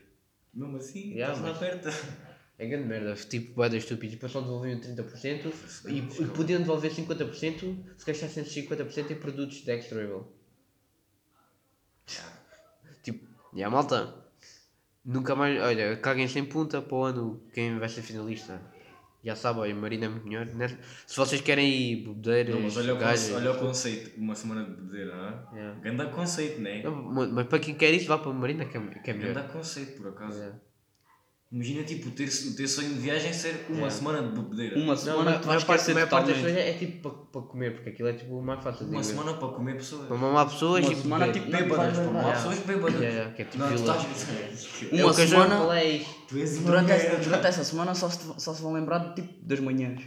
Mesmo 0.55 0.77
assim, 0.77 1.13
Yeah, 1.13 1.35
estás 1.35 1.41
lá 1.41 1.49
mas- 1.51 1.59
perto. 1.83 2.19
É 2.61 2.67
grande 2.67 2.89
merda, 2.89 3.15
tipo, 3.15 3.55
boeda 3.55 3.77
estúpidos. 3.77 4.15
Depois 4.17 4.33
só 4.33 4.41
devolviam 4.41 4.81
30% 4.81 5.53
e, 5.87 5.99
e 5.99 6.27
podiam 6.27 6.61
devolver 6.61 6.91
50% 6.93 7.77
se 7.97 8.05
gastassem 8.07 8.43
esses 8.43 8.53
50% 8.53 9.11
em 9.13 9.15
produtos 9.17 9.63
de 9.63 9.71
extra 9.71 9.99
label. 10.01 10.33
Tipo, 13.03 13.25
e 13.55 13.63
a 13.63 13.71
malta, 13.71 14.13
nunca 15.05 15.35
mais, 15.37 15.61
olha, 15.63 15.97
caguem 15.99 16.27
sem 16.29 16.45
punta 16.45 16.83
para 16.83 16.97
o 16.97 17.05
ano 17.05 17.43
quem 17.53 17.79
vai 17.79 17.89
ser 17.89 18.03
finalista. 18.03 18.61
Já 19.25 19.35
sabe, 19.35 19.59
olha, 19.61 19.75
Marina 19.75 20.07
é 20.07 20.09
muito 20.09 20.27
melhor. 20.27 20.47
Né? 20.47 20.69
Se 21.07 21.17
vocês 21.17 21.41
querem 21.41 21.69
ir 21.69 21.97
bebedeiras, 22.07 22.55
Não, 22.55 22.63
mas 22.63 22.77
olha 22.77 22.95
o, 22.95 22.99
gajas- 22.99 23.29
conce- 23.29 23.35
olha 23.35 23.53
o 23.53 23.59
conceito, 23.59 24.17
uma 24.21 24.35
semana 24.35 24.65
de 24.65 24.71
bebedeira, 24.71 25.17
não 25.17 25.29
é? 25.29 25.59
Yeah. 25.59 25.81
Ganda 25.81 26.07
conceito, 26.07 26.61
não 26.61 26.71
é? 26.71 26.83
Não, 26.83 26.93
mas 27.13 27.31
mas 27.33 27.47
para 27.49 27.59
quem 27.59 27.75
quer 27.75 27.91
isso, 27.93 28.07
vá 28.07 28.17
para 28.19 28.31
a 28.31 28.35
Marina 28.35 28.65
que 28.65 28.77
é, 28.77 28.81
que 28.81 29.11
é 29.11 29.15
melhor. 29.15 29.35
Ganda 29.35 29.49
conceito, 29.49 30.01
por 30.01 30.09
acaso. 30.11 30.39
Yeah. 30.39 30.59
Imagina, 31.51 31.83
tipo, 31.83 32.09
o 32.09 32.11
ter, 32.11 32.29
ter 32.29 32.69
sonho 32.69 32.91
de 32.91 33.01
viagem 33.01 33.33
ser 33.33 33.65
uma 33.71 33.77
Yeah. 33.79 33.91
semana 33.91 34.23
de 34.23 34.39
bebedeira. 34.39 34.77
Uma 34.77 34.87
Não, 34.89 34.97
semana 34.97 35.31
mas 35.31 35.41
tu 35.41 35.47
vais 35.47 35.65
parte, 35.65 35.71
a 35.71 35.75
esquecer 35.81 35.95
maior 35.95 36.09
parte 36.11 36.27
das 36.27 36.41
coisas 36.43 36.59
é 36.61 36.73
tipo 36.75 37.09
para, 37.09 37.19
para 37.41 37.41
comer, 37.49 37.75
porque 37.75 37.89
aquilo 37.89 38.09
é 38.09 38.13
tipo 38.13 38.35
o 38.39 38.43
mais 38.43 38.63
fácil 38.63 38.85
de 38.87 38.93
Uma 38.93 39.03
semana 39.03 39.33
para 39.33 39.49
comer 39.49 39.77
pessoas. 39.77 40.09
Para 40.09 40.17
mamar 40.19 40.47
pessoas 40.51 40.85
Uma 40.85 40.93
e 40.93 40.97
semana, 40.97 41.27
beber. 41.27 41.41
tipo, 41.41 41.51
Bêbadas, 41.57 41.79
vais 41.79 41.95
para 41.95 42.05
mamar 42.05 42.25
levar. 42.27 42.37
pessoas 42.37 42.59
bêbadas. 42.67 42.95
Yeah, 43.01 43.09
yeah, 43.17 43.35
que 43.35 43.43
é 43.43 43.45
tipo 43.47 43.59
Não, 43.65 43.69
tu 43.73 43.79
vila. 43.79 43.97
estás... 43.97 44.29
É 44.93 45.03
Uma 45.03 45.11
o 45.11 45.15
que 45.15 45.23
a 45.23 45.27
semana- 45.27 45.55
é 45.55 45.59
uma 45.59 46.61
Durante 46.67 46.93
essa, 46.93 47.17
durante 47.17 47.47
essa 47.47 47.65
semana 47.65 47.95
só 47.95 48.11
se, 48.11 48.19
só 48.37 48.53
se 48.53 48.61
vão 48.63 48.75
lembrar 48.75 48.99
de, 48.99 49.15
tipo, 49.23 49.47
das 49.47 49.61
manhãs. 49.61 50.03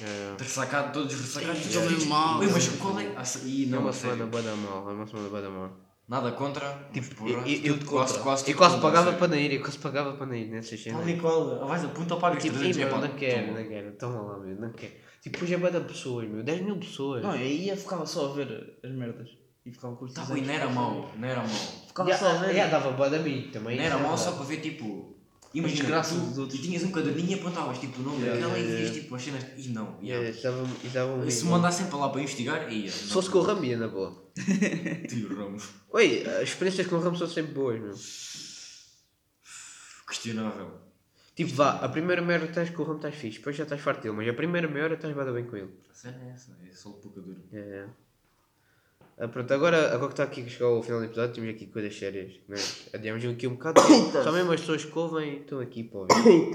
É, 0.00 0.34
Ressacado, 0.42 0.92
todos 0.94 1.14
ressacados. 1.14 1.66
Mesmo 1.66 2.06
mal. 2.10 2.38
Mas 2.42 2.68
qual 2.68 2.98
é? 3.00 3.12
Ah, 3.16 3.24
se- 3.24 3.46
Ih, 3.46 3.64
é 3.64 3.68
não, 3.68 3.80
uma 3.80 3.92
semana 3.92 4.24
boa 4.26 4.42
da 4.42 4.56
mal, 4.56 4.90
é 4.90 4.92
uma 4.94 5.06
semana 5.06 5.28
boa 5.28 5.42
da 5.42 5.50
mal. 5.50 5.85
Nada 6.08 6.30
contra. 6.32 6.88
Tipo, 6.92 7.14
porra, 7.16 7.48
Eu, 7.48 7.74
eu, 7.74 7.84
quase, 7.84 8.18
quase, 8.20 8.48
eu 8.50 8.56
quase 8.56 8.74
contra, 8.76 8.90
pagava 8.90 9.12
para 9.14 9.28
não 9.28 9.36
ir, 9.36 9.54
eu 9.54 9.60
quase 9.60 9.78
pagava 9.78 10.12
para 10.12 10.26
não 10.26 10.34
ir 10.34 10.46
nessas 10.46 10.82
Tal 10.84 10.92
cenas. 11.02 11.08
e 11.08 11.20
qual. 11.20 11.62
Ah, 11.62 11.66
Vais 11.66 11.84
a 11.84 11.88
punta 11.88 12.14
ou 12.14 12.20
pagas 12.20 12.42
Tipo, 12.42 12.56
300 12.58 12.76
ih, 12.76 12.80
meu, 12.80 12.88
epá, 12.88 13.00
não 13.08 13.14
quero, 13.16 13.52
não 13.52 13.64
quero, 13.68 13.92
toma 13.96 14.22
lá, 14.22 14.38
meu, 14.38 14.56
não 14.56 14.72
quero. 14.72 14.92
Tipo, 15.20 15.42
hoje 15.42 15.54
é 15.54 15.58
boa 15.58 15.70
da 15.72 15.80
pessoas, 15.80 16.28
meu, 16.28 16.44
10 16.44 16.60
mil 16.62 16.76
pessoas. 16.78 17.22
Não, 17.24 17.34
eu 17.34 17.46
ia 17.46 17.76
ficava 17.76 18.06
só 18.06 18.30
a 18.30 18.34
ver 18.34 18.78
as 18.84 18.90
merdas. 18.92 19.28
E 19.64 19.72
ficava 19.72 19.96
com 19.96 20.04
os 20.04 20.14
Tá 20.14 20.24
bem, 20.26 20.44
não 20.44 20.54
era 20.54 20.68
mau, 20.70 21.10
não 21.16 21.28
era 21.28 21.40
mau. 21.40 21.48
Ficava 21.88 22.16
só 22.16 22.28
a 22.28 22.34
ver. 22.34 22.54
já 22.54 22.66
dava 22.68 22.92
boa 22.92 23.10
da 23.10 23.18
mim 23.18 23.50
também. 23.52 23.76
Não 23.76 23.82
era 23.84 23.98
mau 23.98 24.16
só 24.16 24.30
para 24.32 24.44
ver 24.44 24.58
tipo. 24.58 25.15
Imagina, 25.58 25.80
desgraças 25.80 26.18
tu, 26.18 26.24
dos 26.26 26.38
outros. 26.38 26.58
e 26.58 26.62
tinhas 26.62 26.82
um 26.82 26.90
caderninho 26.90 27.30
e 27.30 27.34
apontavas 27.34 27.78
tipo 27.78 28.00
o 28.00 28.02
nome 28.04 28.18
Yeah, 28.22 28.34
daquela 28.40 28.58
yeah, 28.58 28.78
e 28.78 28.82
yeah. 28.84 29.00
tipo 29.00 29.14
as 29.14 29.22
cenas. 29.22 29.44
E 29.56 29.68
não, 29.70 29.98
E 30.02 30.08
yeah. 30.10 30.28
isso 30.30 30.42
dava- 30.42 30.68
isso 30.84 30.94
dava 30.94 31.26
E 31.26 31.30
se 31.30 31.44
bom. 31.44 31.50
mandassem 31.52 31.86
para 31.86 31.98
lá 31.98 32.08
para 32.10 32.20
investigar, 32.22 32.72
ia. 32.72 32.90
Se 32.90 33.12
fosse 33.12 33.30
com 33.30 33.38
o 33.38 33.42
Ramo, 33.42 33.64
ia 33.64 33.76
na 33.78 33.88
boa. 33.88 34.24
Tio 35.08 35.28
Ramos. 35.36 35.68
Oi, 35.90 36.24
as 36.26 36.42
experiências 36.48 36.86
com 36.86 36.96
o 36.96 37.00
Ramo 37.00 37.16
são 37.16 37.26
sempre 37.28 37.52
boas, 37.54 37.80
meu. 37.80 37.94
Questionável. 40.06 40.80
Tipo, 41.34 41.52
vá, 41.54 41.72
a 41.80 41.88
primeira 41.88 42.22
meia 42.22 42.38
hora 42.40 42.48
estás 42.48 42.70
com 42.70 42.82
o 42.82 42.84
Ramo 42.86 42.96
estás 42.98 43.14
fixe, 43.14 43.38
depois 43.38 43.54
já 43.56 43.64
estás 43.64 43.80
farto 43.80 44.02
dele, 44.02 44.14
mas 44.14 44.28
a 44.28 44.32
primeira 44.32 44.66
meia 44.68 44.84
hora 44.84 44.94
estás 44.94 45.14
bada 45.14 45.32
bem 45.32 45.44
com 45.44 45.56
ele. 45.56 45.70
A 45.90 45.94
cena 45.94 46.18
é 46.24 46.30
essa, 46.30 46.56
é 46.66 46.72
só 46.72 46.90
de 46.90 46.96
pouca 47.02 47.20
dura. 47.20 47.38
É, 47.52 47.58
é. 47.58 47.86
Ah, 49.18 49.28
pronto, 49.28 49.52
agora, 49.54 49.94
agora 49.94 50.08
que 50.08 50.12
está 50.12 50.24
aqui 50.24 50.42
que 50.42 50.50
chegou 50.50 50.76
ao 50.76 50.82
final 50.82 50.98
do 51.00 51.06
episódio, 51.06 51.34
temos 51.34 51.50
aqui 51.50 51.66
coisas 51.66 51.96
sérias. 51.98 52.32
Né? 52.46 52.56
Adiamos 52.92 53.24
aqui 53.24 53.46
um 53.46 53.52
bocado. 53.54 53.80
Só 54.22 54.30
mesmo 54.30 54.52
as 54.52 54.60
pessoas 54.60 54.84
que 54.84 54.98
ouvem 54.98 55.38
estão 55.38 55.58
aqui 55.60 55.84
para 55.84 56.00
ouvir. 56.00 56.50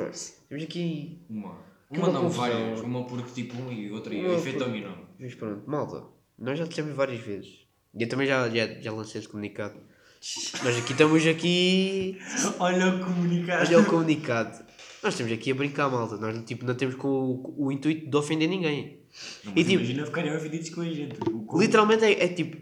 Temos 0.48 0.64
aqui. 0.64 1.20
Uma. 1.30 1.58
Uma 1.90 2.04
uma 2.06 2.08
não, 2.14 2.22
confusão. 2.24 2.42
várias. 2.42 2.82
Uma 2.82 3.04
porque 3.06 3.32
tipo 3.34 3.58
um 3.62 3.72
e 3.72 3.92
outra 3.92 4.14
e 4.14 4.24
efeito 4.26 4.60
por- 4.60 4.68
dominó. 4.68 4.94
Mas 5.20 5.36
pronto, 5.36 5.70
malta. 5.70 6.04
Nós 6.38 6.58
já 6.58 6.66
dissemos 6.66 6.94
várias 6.96 7.20
vezes. 7.20 7.68
E 7.94 8.04
eu 8.04 8.08
também 8.08 8.28
já, 8.28 8.48
já, 8.50 8.68
já 8.80 8.92
lancei 8.92 9.20
esse 9.20 9.28
comunicado. 9.28 9.76
Nós 10.64 10.78
aqui 10.78 10.92
estamos 10.92 11.26
aqui. 11.28 12.20
Olha 12.60 12.96
o 12.96 13.00
comunicado. 13.04 13.68
Olha 13.68 13.80
o 13.80 13.86
comunicado. 13.86 14.64
Nós 15.04 15.14
estamos 15.16 15.34
aqui 15.34 15.52
a 15.52 15.56
brincar, 15.56 15.90
malta. 15.90 16.16
Nós 16.18 16.44
tipo, 16.46 16.64
não 16.64 16.76
temos 16.76 16.94
com 16.96 17.08
o, 17.08 17.66
o 17.66 17.72
intuito 17.72 18.08
de 18.10 18.16
ofender 18.16 18.48
ninguém. 18.48 19.01
Não, 19.44 19.52
E 19.56 19.64
tipo- 19.64 19.72
imagina 19.72 20.06
ficarem 20.06 20.36
ofendidos 20.36 20.70
com 20.70 20.82
a 20.82 20.86
gente. 20.86 21.16
Literalmente 21.56 22.04
é, 22.06 22.24
é 22.24 22.28
tipo. 22.28 22.58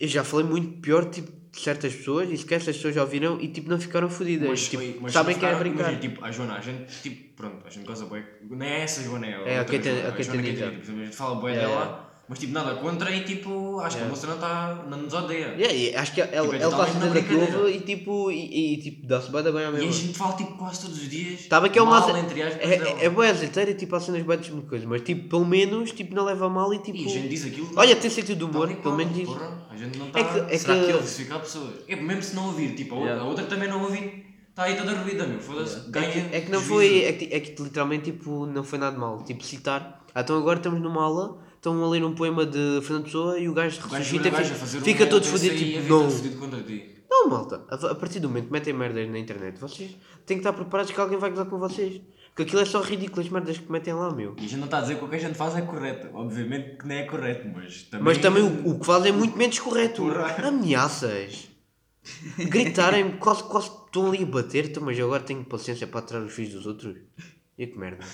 Eu 0.00 0.06
já 0.08 0.22
falei 0.22 0.46
muito 0.46 0.80
pior 0.80 1.04
tipo, 1.10 1.30
de 1.50 1.60
certas 1.60 1.94
pessoas 1.94 2.30
e 2.30 2.36
se 2.36 2.54
essas 2.54 2.76
pessoas 2.76 2.94
já 2.94 3.02
ouviram 3.02 3.40
e 3.40 3.48
tipo 3.48 3.68
não 3.68 3.80
ficaram 3.80 4.08
fodidas. 4.08 4.48
Mas, 4.48 4.68
tipo, 4.68 4.82
mas 5.00 5.12
sabem 5.12 5.36
que 5.38 5.44
é 5.44 5.54
brincar. 5.54 5.98
Tipo, 5.98 6.24
a 6.24 6.30
Joana, 6.30 6.54
a 6.56 6.60
gente, 6.60 7.02
tipo, 7.02 7.34
pronto, 7.34 7.66
a 7.66 7.70
gente 7.70 7.84
gosta 7.86 8.04
bem. 8.06 8.22
Não 8.48 8.64
é 8.64 8.82
essa 8.82 9.02
Joana, 9.02 9.26
é 9.26 9.34
a 9.34 9.38
É, 9.48 9.58
a 9.58 9.62
a 9.62 9.64
Joana 9.64 9.64
Caetanita. 9.64 10.16
Caetanita, 10.16 10.70
tipo, 10.86 11.00
A 11.00 11.04
gente 11.04 11.16
fala 11.16 11.42
bem 11.44 11.54
dela, 11.56 12.07
mas 12.28 12.38
tipo, 12.38 12.52
nada 12.52 12.74
contra 12.74 13.10
e 13.10 13.24
tipo, 13.24 13.80
acho 13.80 13.96
que 13.96 14.02
a 14.02 14.06
Yeah. 14.06 14.08
moça 14.08 14.26
não, 14.26 14.38
tá, 14.38 14.84
não 14.88 14.98
nos 14.98 15.14
odeia. 15.14 15.46
Yeah, 15.56 15.72
e 15.72 15.96
acho 15.96 16.12
que 16.14 16.20
ela, 16.20 16.30
Tipo, 16.30 16.44
ela 16.44 16.56
então 16.56 16.70
está 16.70 16.78
na 16.78 16.86
fazendo 16.86 17.18
aquilo 17.18 17.38
brincadeira. 17.40 17.70
e 17.70 17.80
tipo, 17.80 18.30
e, 18.30 18.74
e, 18.74 18.76
tipo 18.82 19.06
dá-se 19.06 19.30
bem 19.32 19.42
bem 19.42 19.64
ao 19.64 19.74
E 19.74 19.88
a 19.88 19.90
gente 19.90 20.18
fala 20.18 20.36
tipo 20.36 20.52
quase 20.58 20.80
todos 20.82 20.98
os 21.00 21.08
dias. 21.08 21.40
Estava 21.40 21.68
que 21.68 21.78
é 21.78 21.82
uma 21.82 21.98
mal, 22.00 22.08
aze- 22.10 22.18
entre 22.20 22.42
aspas, 22.42 22.62
É, 22.70 22.76
dela. 22.76 23.00
é, 23.00 23.04
é 23.04 23.10
boa 23.10 23.28
azeiteira, 23.28 23.72
tipo, 23.74 23.96
há 23.96 24.00
cenas 24.00 24.22
boas 24.22 24.40
de 24.44 24.50
coisas, 24.52 24.86
mas 24.86 25.00
tipo, 25.02 25.28
pelo 25.28 25.46
menos, 25.46 25.92
tipo, 25.92 26.14
não 26.14 26.24
leva 26.24 26.46
a 26.46 26.48
mal 26.50 26.72
e 26.74 26.78
tipo. 26.78 26.98
E 26.98 27.06
a 27.06 27.08
gente 27.08 27.28
diz 27.28 27.46
aquilo. 27.46 27.70
Olha, 27.76 27.96
tem 27.96 28.10
sentido 28.10 28.36
de 28.38 28.44
humor, 28.44 28.68
pelo 28.76 28.96
menos 28.96 29.16
isso. 29.16 29.32
porra, 29.32 29.66
A 29.70 29.76
gente 29.76 29.96
não 29.98 30.06
É 30.06 30.08
está. 30.08 30.24
que- 30.24 30.54
é 30.54 30.58
Será 30.58 30.74
que- 30.74 30.84
que 30.86 30.90
ele 30.90 31.02
ficar 31.02 31.38
pessoas? 31.38 31.74
É, 31.88 31.94
mesmo 31.96 32.22
se 32.22 32.34
não 32.34 32.46
ouvir, 32.46 32.74
tipo, 32.74 32.94
a, 32.94 32.98
outra, 32.98 33.10
Yeah. 33.12 33.24
a 33.26 33.28
outra 33.30 33.44
também 33.46 33.68
não 33.68 33.82
ouvir, 33.82 34.24
está 34.50 34.64
aí 34.64 34.76
toda 34.76 34.92
ruída, 34.94 35.24
meu. 35.26 35.38
Foda-se. 35.40 35.86
É 35.86 35.90
Ganha. 35.90 36.10
que, 36.10 36.36
é 36.36 36.40
que 36.40 36.50
não 36.50 36.58
juízo. 36.60 36.74
foi, 36.74 37.04
é 37.04 37.12
que, 37.12 37.24
é 37.32 37.40
que 37.40 37.62
literalmente 37.62 38.04
tipo, 38.12 38.44
não 38.46 38.64
foi 38.64 38.78
nada 38.78 38.98
mal. 38.98 39.22
Tipo, 39.24 39.42
citar. 39.44 40.04
Ah, 40.14 40.22
então 40.22 40.36
agora 40.36 40.58
estamos 40.58 40.80
numa 40.80 41.02
aula, 41.04 41.38
estão 41.58 41.84
a 41.84 41.88
ler 41.88 42.04
um 42.04 42.14
poema 42.14 42.46
de 42.46 42.80
Fernando 42.82 43.04
Pessoa 43.04 43.38
e 43.38 43.48
o 43.48 43.52
gajo 43.52 43.80
ressuscita 43.80 44.28
e 44.28 44.30
fica, 44.30 44.54
fazer 44.54 44.78
um 44.78 44.80
fica 44.80 45.06
todo 45.06 45.24
fodido. 45.26 45.56
Tipo, 45.56 45.88
não. 45.88 46.08
Não, 47.10 47.28
malta. 47.30 47.64
A, 47.68 47.94
partir 47.94 48.20
do 48.20 48.28
momento 48.28 48.46
que 48.46 48.52
metem 48.52 48.72
merdas 48.72 49.08
na 49.08 49.18
internet, 49.18 49.58
vocês 49.58 49.96
têm 50.24 50.36
que 50.36 50.40
estar 50.40 50.52
preparados 50.52 50.92
que 50.92 51.00
alguém 51.00 51.18
vai 51.18 51.30
gozar 51.30 51.46
com 51.46 51.58
vocês. 51.58 52.00
Porque 52.28 52.42
aquilo 52.42 52.60
é 52.60 52.64
só 52.64 52.80
ridículo 52.80 53.22
as 53.22 53.28
merdas 53.28 53.58
que 53.58 53.70
metem 53.72 53.94
lá, 53.94 54.14
meu. 54.14 54.36
E 54.38 54.40
a 54.40 54.42
gente 54.42 54.56
não 54.56 54.66
está 54.66 54.78
a 54.78 54.80
dizer 54.82 54.98
que 54.98 55.04
o 55.04 55.08
que 55.08 55.16
a 55.16 55.18
gente 55.18 55.34
faz 55.34 55.56
é 55.56 55.62
correto. 55.62 56.08
Obviamente 56.14 56.76
que 56.76 56.86
não 56.86 56.94
é 56.94 57.02
correto, 57.04 57.48
mas 57.48 57.82
também. 57.84 58.04
Mas 58.04 58.18
também 58.18 58.42
o, 58.42 58.70
o 58.70 58.78
que 58.78 58.86
fazem 58.86 59.10
é 59.10 59.14
muito 59.14 59.36
menos 59.36 59.58
correto. 59.58 60.04
Ameaças. 60.44 61.48
Gritarem, 62.38 63.16
quase, 63.16 63.42
quase 63.44 63.70
estão 63.86 64.08
ali 64.08 64.22
a 64.22 64.26
bater, 64.26 64.66
então, 64.66 64.82
mas 64.82 64.98
eu 64.98 65.06
agora 65.06 65.22
tenho 65.22 65.44
paciência 65.44 65.86
para 65.86 66.00
atirar 66.00 66.22
os 66.22 66.32
filhos 66.32 66.54
dos 66.54 66.66
outros. 66.66 66.96
E 67.58 67.66
que 67.66 67.78
merda. 67.78 68.04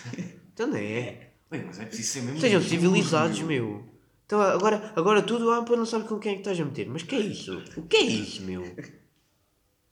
Então 0.54 0.68
não 0.68 0.76
é. 0.76 1.33
Mas 1.50 1.78
é 1.78 1.84
preciso 1.84 2.12
ser 2.12 2.22
mesmo. 2.22 2.40
Sejam 2.40 2.60
civilizados, 2.60 3.40
meu. 3.40 3.66
meu. 3.66 3.94
Então 4.26 4.40
agora, 4.40 4.92
agora 4.96 5.22
tudo, 5.22 5.50
ah, 5.50 5.62
pô, 5.62 5.76
não 5.76 5.86
sabe 5.86 6.08
com 6.08 6.18
quem 6.18 6.32
é 6.32 6.34
que 6.34 6.40
estás 6.40 6.58
a 6.58 6.64
meter. 6.64 6.88
Mas 6.88 7.02
que 7.02 7.14
é 7.14 7.20
isso? 7.20 7.62
O 7.76 7.82
que 7.82 7.96
é 7.96 8.02
isso, 8.02 8.42
meu? 8.42 8.62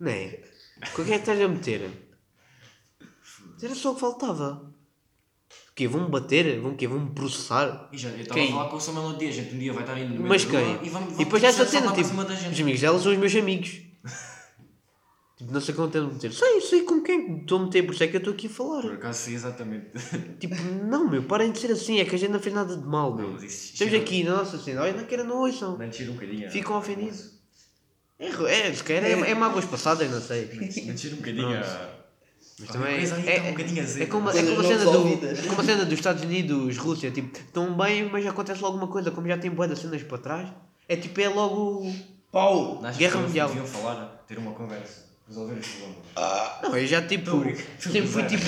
Não 0.00 0.10
é? 0.10 0.40
Com 0.94 1.04
quem 1.04 1.14
é 1.14 1.18
que 1.18 1.22
estás 1.22 1.40
a 1.40 1.48
meter? 1.48 1.90
Era 3.62 3.74
só 3.74 3.92
o 3.92 3.94
que 3.94 4.00
faltava. 4.00 4.72
O 5.70 5.74
quê? 5.74 5.86
Vão-me 5.86 6.08
bater? 6.08 6.60
Vão 6.60 6.74
quê? 6.74 6.88
Vão-me 6.88 7.10
processar? 7.10 7.88
E 7.92 7.98
já, 7.98 8.08
eu 8.10 8.22
estava 8.22 8.42
a 8.42 8.46
falar 8.48 8.68
com 8.68 8.76
o 8.76 8.80
Samuel 8.80 9.10
no 9.10 9.18
dia, 9.18 9.30
gente 9.30 9.54
um 9.54 9.58
dia 9.58 9.72
vai 9.72 9.82
estar 9.82 9.98
indo 9.98 10.08
no 10.08 10.14
meio 10.16 10.28
Mas 10.28 10.44
quem? 10.44 10.84
E, 10.84 10.88
vamos, 10.88 11.14
E 11.14 11.24
depois 11.24 11.44
essa 11.44 11.64
cena, 11.64 11.92
para 11.92 12.02
tipo, 12.02 12.20
os 12.20 12.60
amigos 12.60 12.80
dela 12.80 12.98
são 12.98 13.12
os 13.12 13.18
meus 13.18 13.34
amigos. 13.34 13.80
Tipo, 15.42 15.52
não 15.52 15.60
sei 15.60 15.74
como 15.74 15.88
tenho 15.88 16.06
de 16.08 16.14
meter. 16.14 16.32
Sei, 16.32 16.60
sei 16.60 16.82
com 16.82 17.02
quem 17.02 17.38
estou 17.40 17.58
a 17.58 17.64
meter, 17.64 17.82
por 17.84 17.94
isso 17.94 18.04
é 18.04 18.06
que 18.08 18.16
eu 18.16 18.18
estou 18.18 18.32
aqui 18.34 18.46
a 18.46 18.50
falar. 18.50 18.82
Por 18.82 18.92
acaso 18.94 19.18
sei 19.18 19.34
exatamente. 19.34 19.86
Tipo, 20.40 20.54
não, 20.84 21.08
meu, 21.08 21.22
parem 21.24 21.52
de 21.52 21.58
ser 21.58 21.70
assim, 21.72 22.00
é 22.00 22.04
que 22.04 22.14
a 22.14 22.18
gente 22.18 22.30
não 22.30 22.40
fez 22.40 22.54
nada 22.54 22.76
de 22.76 22.86
mal, 22.86 23.14
meu. 23.14 23.26
Não, 23.26 23.32
mas 23.34 23.42
isso- 23.44 23.72
Estamos 23.74 23.94
é- 23.94 23.96
aqui 23.98 24.24
na 24.24 24.36
nossa 24.36 24.58
cena, 24.58 24.82
olha, 24.82 24.92
não 24.92 25.04
quero, 25.04 25.24
não 25.24 25.38
ouçam. 25.38 25.78
Tira 25.90 26.10
um 26.10 26.14
bocadinho. 26.14 26.50
Ficam 26.50 26.78
ofendidos. 26.78 27.32
É, 28.18 28.26
é, 28.28 28.72
se 28.72 28.84
calhar 28.84 29.04
é, 29.04 29.30
é 29.30 29.34
mágoas 29.34 29.64
passadas, 29.64 30.08
não 30.10 30.20
sei. 30.20 30.48
Não 30.86 30.94
tira 30.94 31.14
um 31.14 31.18
bocadinho 31.18 31.58
a. 31.58 32.02
Mas 32.58 32.68
também 32.68 32.94
é, 33.26 33.40
um 33.42 33.50
bocadinho 33.50 33.80
é, 33.82 34.02
é 34.02 34.06
como, 34.06 34.30
é 34.30 34.42
como 34.44 34.60
a 34.60 34.64
cena 34.64 34.84
do, 34.84 35.26
é 35.26 35.42
como 35.48 35.60
a 35.60 35.64
cena 35.64 35.84
dos 35.84 35.94
Estados 35.94 36.22
Unidos, 36.22 36.76
Rússia, 36.76 37.10
tipo, 37.10 37.36
estão 37.36 37.76
bem, 37.76 38.08
mas 38.08 38.24
acontece 38.26 38.60
logo 38.62 38.76
uma 38.76 38.86
coisa, 38.86 39.10
como 39.10 39.26
já 39.26 39.36
tem 39.38 39.50
boas 39.50 39.70
das 39.70 39.80
cenas 39.80 40.02
para 40.04 40.18
trás, 40.18 40.48
é 40.88 40.94
tipo, 40.94 41.20
é 41.20 41.28
logo... 41.28 41.90
Pau! 42.30 42.80
Guerra 42.96 43.16
que 43.20 43.26
Mundial. 43.26 43.48
Deviam 43.48 43.66
falar, 43.66 44.24
ter 44.28 44.38
uma 44.38 44.52
conversa, 44.52 45.06
resolver 45.28 45.54
os 45.54 45.66
problemas. 45.66 45.96
Não, 46.62 46.76
eu 46.76 46.86
já 46.86 47.02
tipo, 47.02 47.36
brincando. 47.38 47.66
sempre 47.78 48.06
fui 48.06 48.22
tipo, 48.24 48.44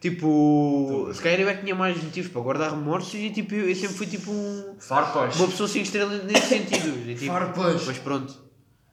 tipo, 0.00 1.10
se 1.14 1.22
calhar 1.22 1.40
eu 1.40 1.48
é 1.48 1.54
que 1.54 1.62
tinha 1.62 1.74
mais 1.74 2.02
motivos 2.02 2.30
para 2.30 2.40
guardar 2.40 2.70
remorsos 2.70 3.14
e 3.14 3.30
tipo, 3.30 3.54
eu, 3.54 3.68
eu 3.68 3.74
sempre 3.74 3.96
fui 3.96 4.06
tipo 4.06 4.30
um, 4.30 4.76
Farpas! 4.78 5.36
uma 5.36 5.48
pessoa 5.48 5.68
5 5.68 5.84
estrelas 5.84 6.24
nesse 6.24 6.46
sentido. 6.48 7.10
E, 7.10 7.14
tipo, 7.14 7.32
Farpas! 7.32 7.86
Mas 7.86 7.98
pronto. 7.98 8.50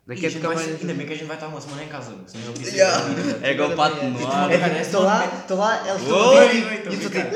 Não 0.08 0.16
E 0.16 0.26
a 0.26 0.30
mais. 0.30 0.68
Ainda 0.68 0.94
bem 0.94 1.06
que 1.06 1.14
a 1.14 1.16
gente 1.18 1.28
vai 1.28 1.36
estar 1.36 1.48
uma 1.50 1.60
semana 1.60 1.84
em 1.84 1.90
casa, 1.90 2.16
senão 2.28 2.46
ele 2.46 2.60
disse. 2.60 2.80
É 2.80 3.52
igual 3.52 3.72
o 3.72 3.76
pato 3.76 4.06
no 4.06 4.26
ar. 4.26 4.80
Estou 4.80 5.04
lá, 5.04 5.26
estou 5.26 5.58
lá, 5.58 5.90
eles 5.90 6.02
estão 6.02 6.32
a 6.32 6.46
e 6.46 6.98
tu 6.98 7.10
brincando. 7.10 7.36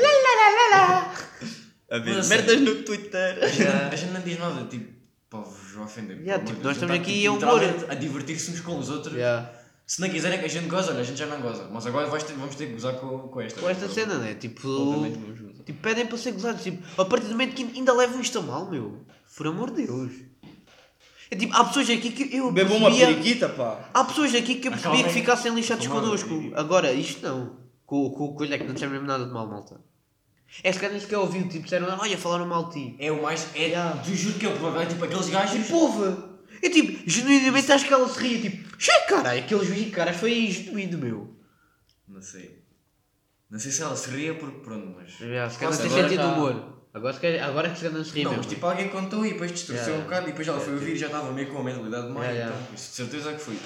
A 1.90 1.98
ver, 1.98 2.24
merdas 2.24 2.60
no 2.62 2.76
Twitter. 2.76 3.38
A 3.42 3.94
gente, 3.94 4.10
não 4.10 4.22
diz 4.22 4.38
nada, 4.38 4.64
tipo, 4.64 5.01
vos 5.72 5.84
ofender. 5.84 6.20
Yeah, 6.20 6.44
tipo, 6.44 6.62
nós 6.62 6.76
estamos 6.76 6.94
aqui 6.96 7.26
a 7.26 7.32
humor. 7.32 7.60
a 7.88 7.94
divertir-se 7.94 8.50
uns 8.50 8.60
com 8.60 8.78
os 8.78 8.90
outros. 8.90 9.14
Yeah. 9.14 9.50
Se 9.86 10.00
não 10.00 10.08
quiserem 10.08 10.38
que 10.38 10.44
a 10.44 10.48
gente 10.48 10.68
goza, 10.68 10.92
a 10.92 11.02
gente 11.02 11.18
já 11.18 11.26
não 11.26 11.40
goza. 11.40 11.68
Mas 11.70 11.86
agora 11.86 12.06
vais 12.06 12.22
ter- 12.22 12.34
vamos 12.34 12.54
ter 12.54 12.66
que 12.66 12.72
gozar 12.72 12.94
com, 12.94 13.28
com 13.28 13.40
esta. 13.40 13.60
Com 13.60 13.68
esta 13.68 13.88
cena, 13.88 14.18
né? 14.18 14.34
Tipo. 14.34 15.04
Tipo, 15.64 15.80
pedem 15.80 16.06
para 16.06 16.18
ser 16.18 16.32
gozados. 16.32 16.62
Tipo, 16.62 16.82
a 17.00 17.04
partir 17.04 17.26
do 17.26 17.32
momento 17.32 17.54
que 17.54 17.62
ainda 17.78 17.92
levam 17.92 18.20
isto 18.20 18.38
a 18.38 18.42
mal, 18.42 18.70
meu. 18.70 19.04
Por 19.36 19.46
amor 19.46 19.70
de 19.70 19.86
Deus. 19.86 20.12
É 21.30 21.36
tipo, 21.36 21.54
há 21.56 21.64
pessoas 21.64 21.88
aqui 21.88 22.10
que 22.10 22.36
eu 22.36 22.52
Bebam 22.52 22.76
uma 22.76 22.90
periquita, 22.90 23.48
pá. 23.48 23.88
Há 23.94 24.04
pessoas 24.04 24.34
aqui 24.34 24.56
que 24.56 24.68
eu 24.68 24.72
percebia 24.72 25.04
que 25.04 25.10
ficassem 25.10 25.54
lixados 25.54 25.86
connosco. 25.86 26.52
Agora, 26.54 26.92
isto 26.92 27.26
não. 27.26 27.56
Com, 27.86 28.06
o 28.06 28.36
que 28.36 28.46
não 28.64 28.74
disseram 28.74 28.92
mesmo 28.92 29.06
nada 29.06 29.24
de 29.24 29.32
mal, 29.32 29.46
malta. 29.46 29.80
É 30.62 30.70
se 30.72 30.78
calhar 30.78 30.92
nem 30.92 31.00
sequer 31.00 31.18
ouviu, 31.18 31.48
tipo, 31.48 31.64
disseram, 31.64 31.86
olha, 31.98 32.18
falaram 32.18 32.46
mal 32.46 32.68
de 32.68 32.72
ti. 32.74 32.96
É 32.98 33.10
o 33.10 33.22
mais. 33.22 33.48
É, 33.54 33.68
Yeah. 33.68 34.02
Tu 34.02 34.14
juro 34.14 34.38
que 34.38 34.46
é 34.46 34.48
o 34.50 34.56
problema. 34.56 34.82
É 34.82 34.86
tipo 34.86 35.04
aqueles 35.04 35.28
gajos. 35.30 35.62
Tipo, 35.64 35.76
ouve. 35.76 36.32
Eu 36.62 36.70
tipo, 36.70 37.02
genuinamente 37.10 37.72
acho 37.72 37.86
que 37.86 37.92
ela 37.92 38.08
se 38.08 38.18
ria, 38.20 38.40
tipo, 38.40 38.76
che, 38.78 38.92
caralho, 39.08 39.40
aquele 39.40 39.64
juiz, 39.64 39.92
cara, 39.94 40.12
foi 40.12 40.48
genuíno, 40.50 40.98
meu. 40.98 41.36
Não 42.06 42.20
sei. 42.22 42.62
Não 43.50 43.58
sei 43.58 43.70
se 43.72 43.82
ela 43.82 43.96
se 43.96 44.10
ria 44.10 44.34
porque 44.34 44.60
pronto, 44.60 44.94
mas. 44.96 45.12
Já, 45.12 45.48
se 45.50 45.58
calhar 45.58 45.74
não 45.74 45.80
tem 45.80 45.90
sentido 45.90 46.16
tá- 46.22 46.32
humor. 46.34 46.72
Agora, 46.94 47.16
agora 47.46 47.68
é 47.68 47.70
que 47.70 47.76
se 47.78 47.84
calhar 47.84 47.98
não 47.98 48.04
se 48.04 48.12
ria 48.12 48.24
Não, 48.24 48.30
mesmo. 48.32 48.44
mas 48.44 48.52
tipo 48.54 48.66
alguém 48.66 48.88
contou 48.90 49.24
e 49.24 49.32
depois 49.32 49.50
distorceu 49.50 49.84
Yeah. 49.94 50.00
um 50.02 50.04
bocado 50.04 50.26
e 50.28 50.30
depois 50.30 50.46
ela 50.48 50.60
foi 50.60 50.74
ouvir 50.74 50.92
e 50.92 50.96
já 50.96 51.06
estava 51.06 51.32
meio 51.32 51.50
com 51.50 51.58
a 51.58 51.64
mentalidade 51.64 52.06
de 52.06 52.12
mãe. 52.12 52.28
Yeah, 52.28 52.38
yeah. 52.38 52.60
Então, 52.62 52.74
isso 52.74 52.90
de 52.90 52.96
certeza 52.96 53.32
que 53.32 53.38
foi. 53.40 53.56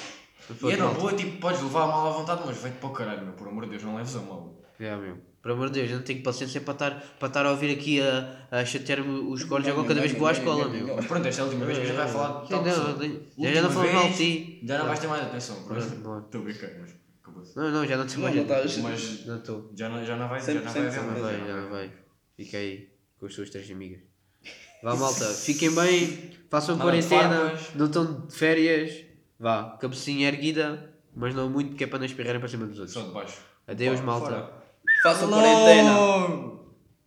E 0.70 0.72
é 0.72 0.76
na 0.76 0.86
boa, 0.86 1.12
tipo, 1.12 1.40
podes 1.40 1.60
levar 1.60 1.82
a 1.82 1.86
mal 1.88 2.06
à 2.08 2.10
vontade, 2.18 2.42
mas 2.46 2.56
vai-te 2.58 2.76
para 2.78 2.88
o 2.88 2.92
caralho, 2.92 3.22
meu. 3.24 3.32
Por 3.32 3.48
amor 3.48 3.64
de 3.64 3.70
Deus, 3.70 3.82
não 3.82 3.96
leves 3.96 4.14
a 4.14 4.20
mal. 4.20 4.62
Já, 4.78 4.96
meu. 4.96 5.18
Por 5.46 5.52
amor 5.52 5.70
de 5.70 5.74
Deus, 5.78 5.90
eu 5.92 5.98
não 5.98 6.02
tenho 6.02 6.24
paciência 6.24 6.60
para 6.60 6.72
estar, 6.72 6.90
para 7.20 7.28
estar 7.28 7.46
a 7.46 7.52
ouvir 7.52 7.70
aqui 7.70 8.00
a, 8.02 8.48
a 8.50 8.64
chatear-me 8.64 9.30
os 9.32 9.44
cortes 9.44 9.70
agora 9.70 9.86
cada 9.86 10.00
vez 10.00 10.12
que 10.12 10.18
vou 10.18 10.26
à 10.26 10.32
escola, 10.32 10.68
meu. 10.68 10.96
Mas 10.96 11.06
pronto, 11.06 11.24
esta 11.28 11.40
é 11.40 11.44
a 11.44 11.46
última 11.46 11.64
vez 11.66 11.78
que 11.78 11.84
a 11.84 11.86
gente 11.86 11.96
vai 11.96 12.08
falar 12.08 12.42
de 12.42 12.48
tal 12.48 12.64
pessoa. 12.64 12.98
já, 13.38 13.62
não 13.62 13.70
falo 13.70 13.92
mal 13.92 14.08
de 14.08 14.16
ti. 14.16 14.60
Já 14.66 14.78
não 14.78 14.86
vais 14.86 14.98
ter 14.98 15.06
mais 15.06 15.22
atenção, 15.22 15.62
pronto. 15.62 15.86
Não, 15.86 16.14
não. 16.14 16.18
Estou 16.18 16.40
a 16.40 16.44
brincar, 16.44 16.70
mas 16.80 16.90
acabou-se. 17.22 17.56
Não, 17.56 17.70
não, 17.70 17.86
já 17.86 17.96
não 17.96 18.06
tenho 18.06 18.18
Não, 18.22 18.24
mais 18.24 18.36
estás. 18.40 18.76
Mas 18.78 19.26
Não 19.26 19.36
estou. 19.36 19.72
já 19.76 19.88
não, 19.88 20.04
já 20.04 20.16
não 20.16 20.28
vai, 20.28 20.40
já 20.40 20.54
não 20.54 20.62
vai 20.62 20.72
100% 20.72 20.78
haver 20.78 20.90
Já 20.90 21.02
não 21.02 21.10
mais. 21.12 21.22
vai, 21.22 21.46
já 21.46 21.56
não 21.60 21.70
vai. 21.70 21.92
Fica 22.36 22.56
aí 22.56 22.88
com 23.16 23.26
as 23.26 23.34
suas 23.34 23.48
três 23.48 23.70
amigas. 23.70 24.00
Vá 24.82 24.96
malta, 24.96 25.26
fiquem 25.26 25.72
bem, 25.72 26.30
façam 26.50 26.76
quarentena, 26.76 27.56
não 27.76 27.86
estão 27.86 28.26
de 28.26 28.34
férias. 28.34 29.04
Vá, 29.38 29.76
cabecinha 29.80 30.26
erguida, 30.26 30.92
mas 31.14 31.36
não 31.36 31.48
muito 31.48 31.76
que 31.76 31.84
é 31.84 31.86
para 31.86 32.00
não 32.00 32.06
espirrarem 32.06 32.40
para 32.40 32.48
cima 32.48 32.66
dos 32.66 32.80
outros. 32.80 32.94
Só 32.94 33.06
de 33.06 33.12
baixo. 33.14 33.38
Adeus 33.68 34.00
Fora, 35.14 35.26
malta. 35.26 35.26
fora. 35.26 35.26
Façam 35.26 35.28
quarentena. 35.30 35.90
Alô! 35.92 36.65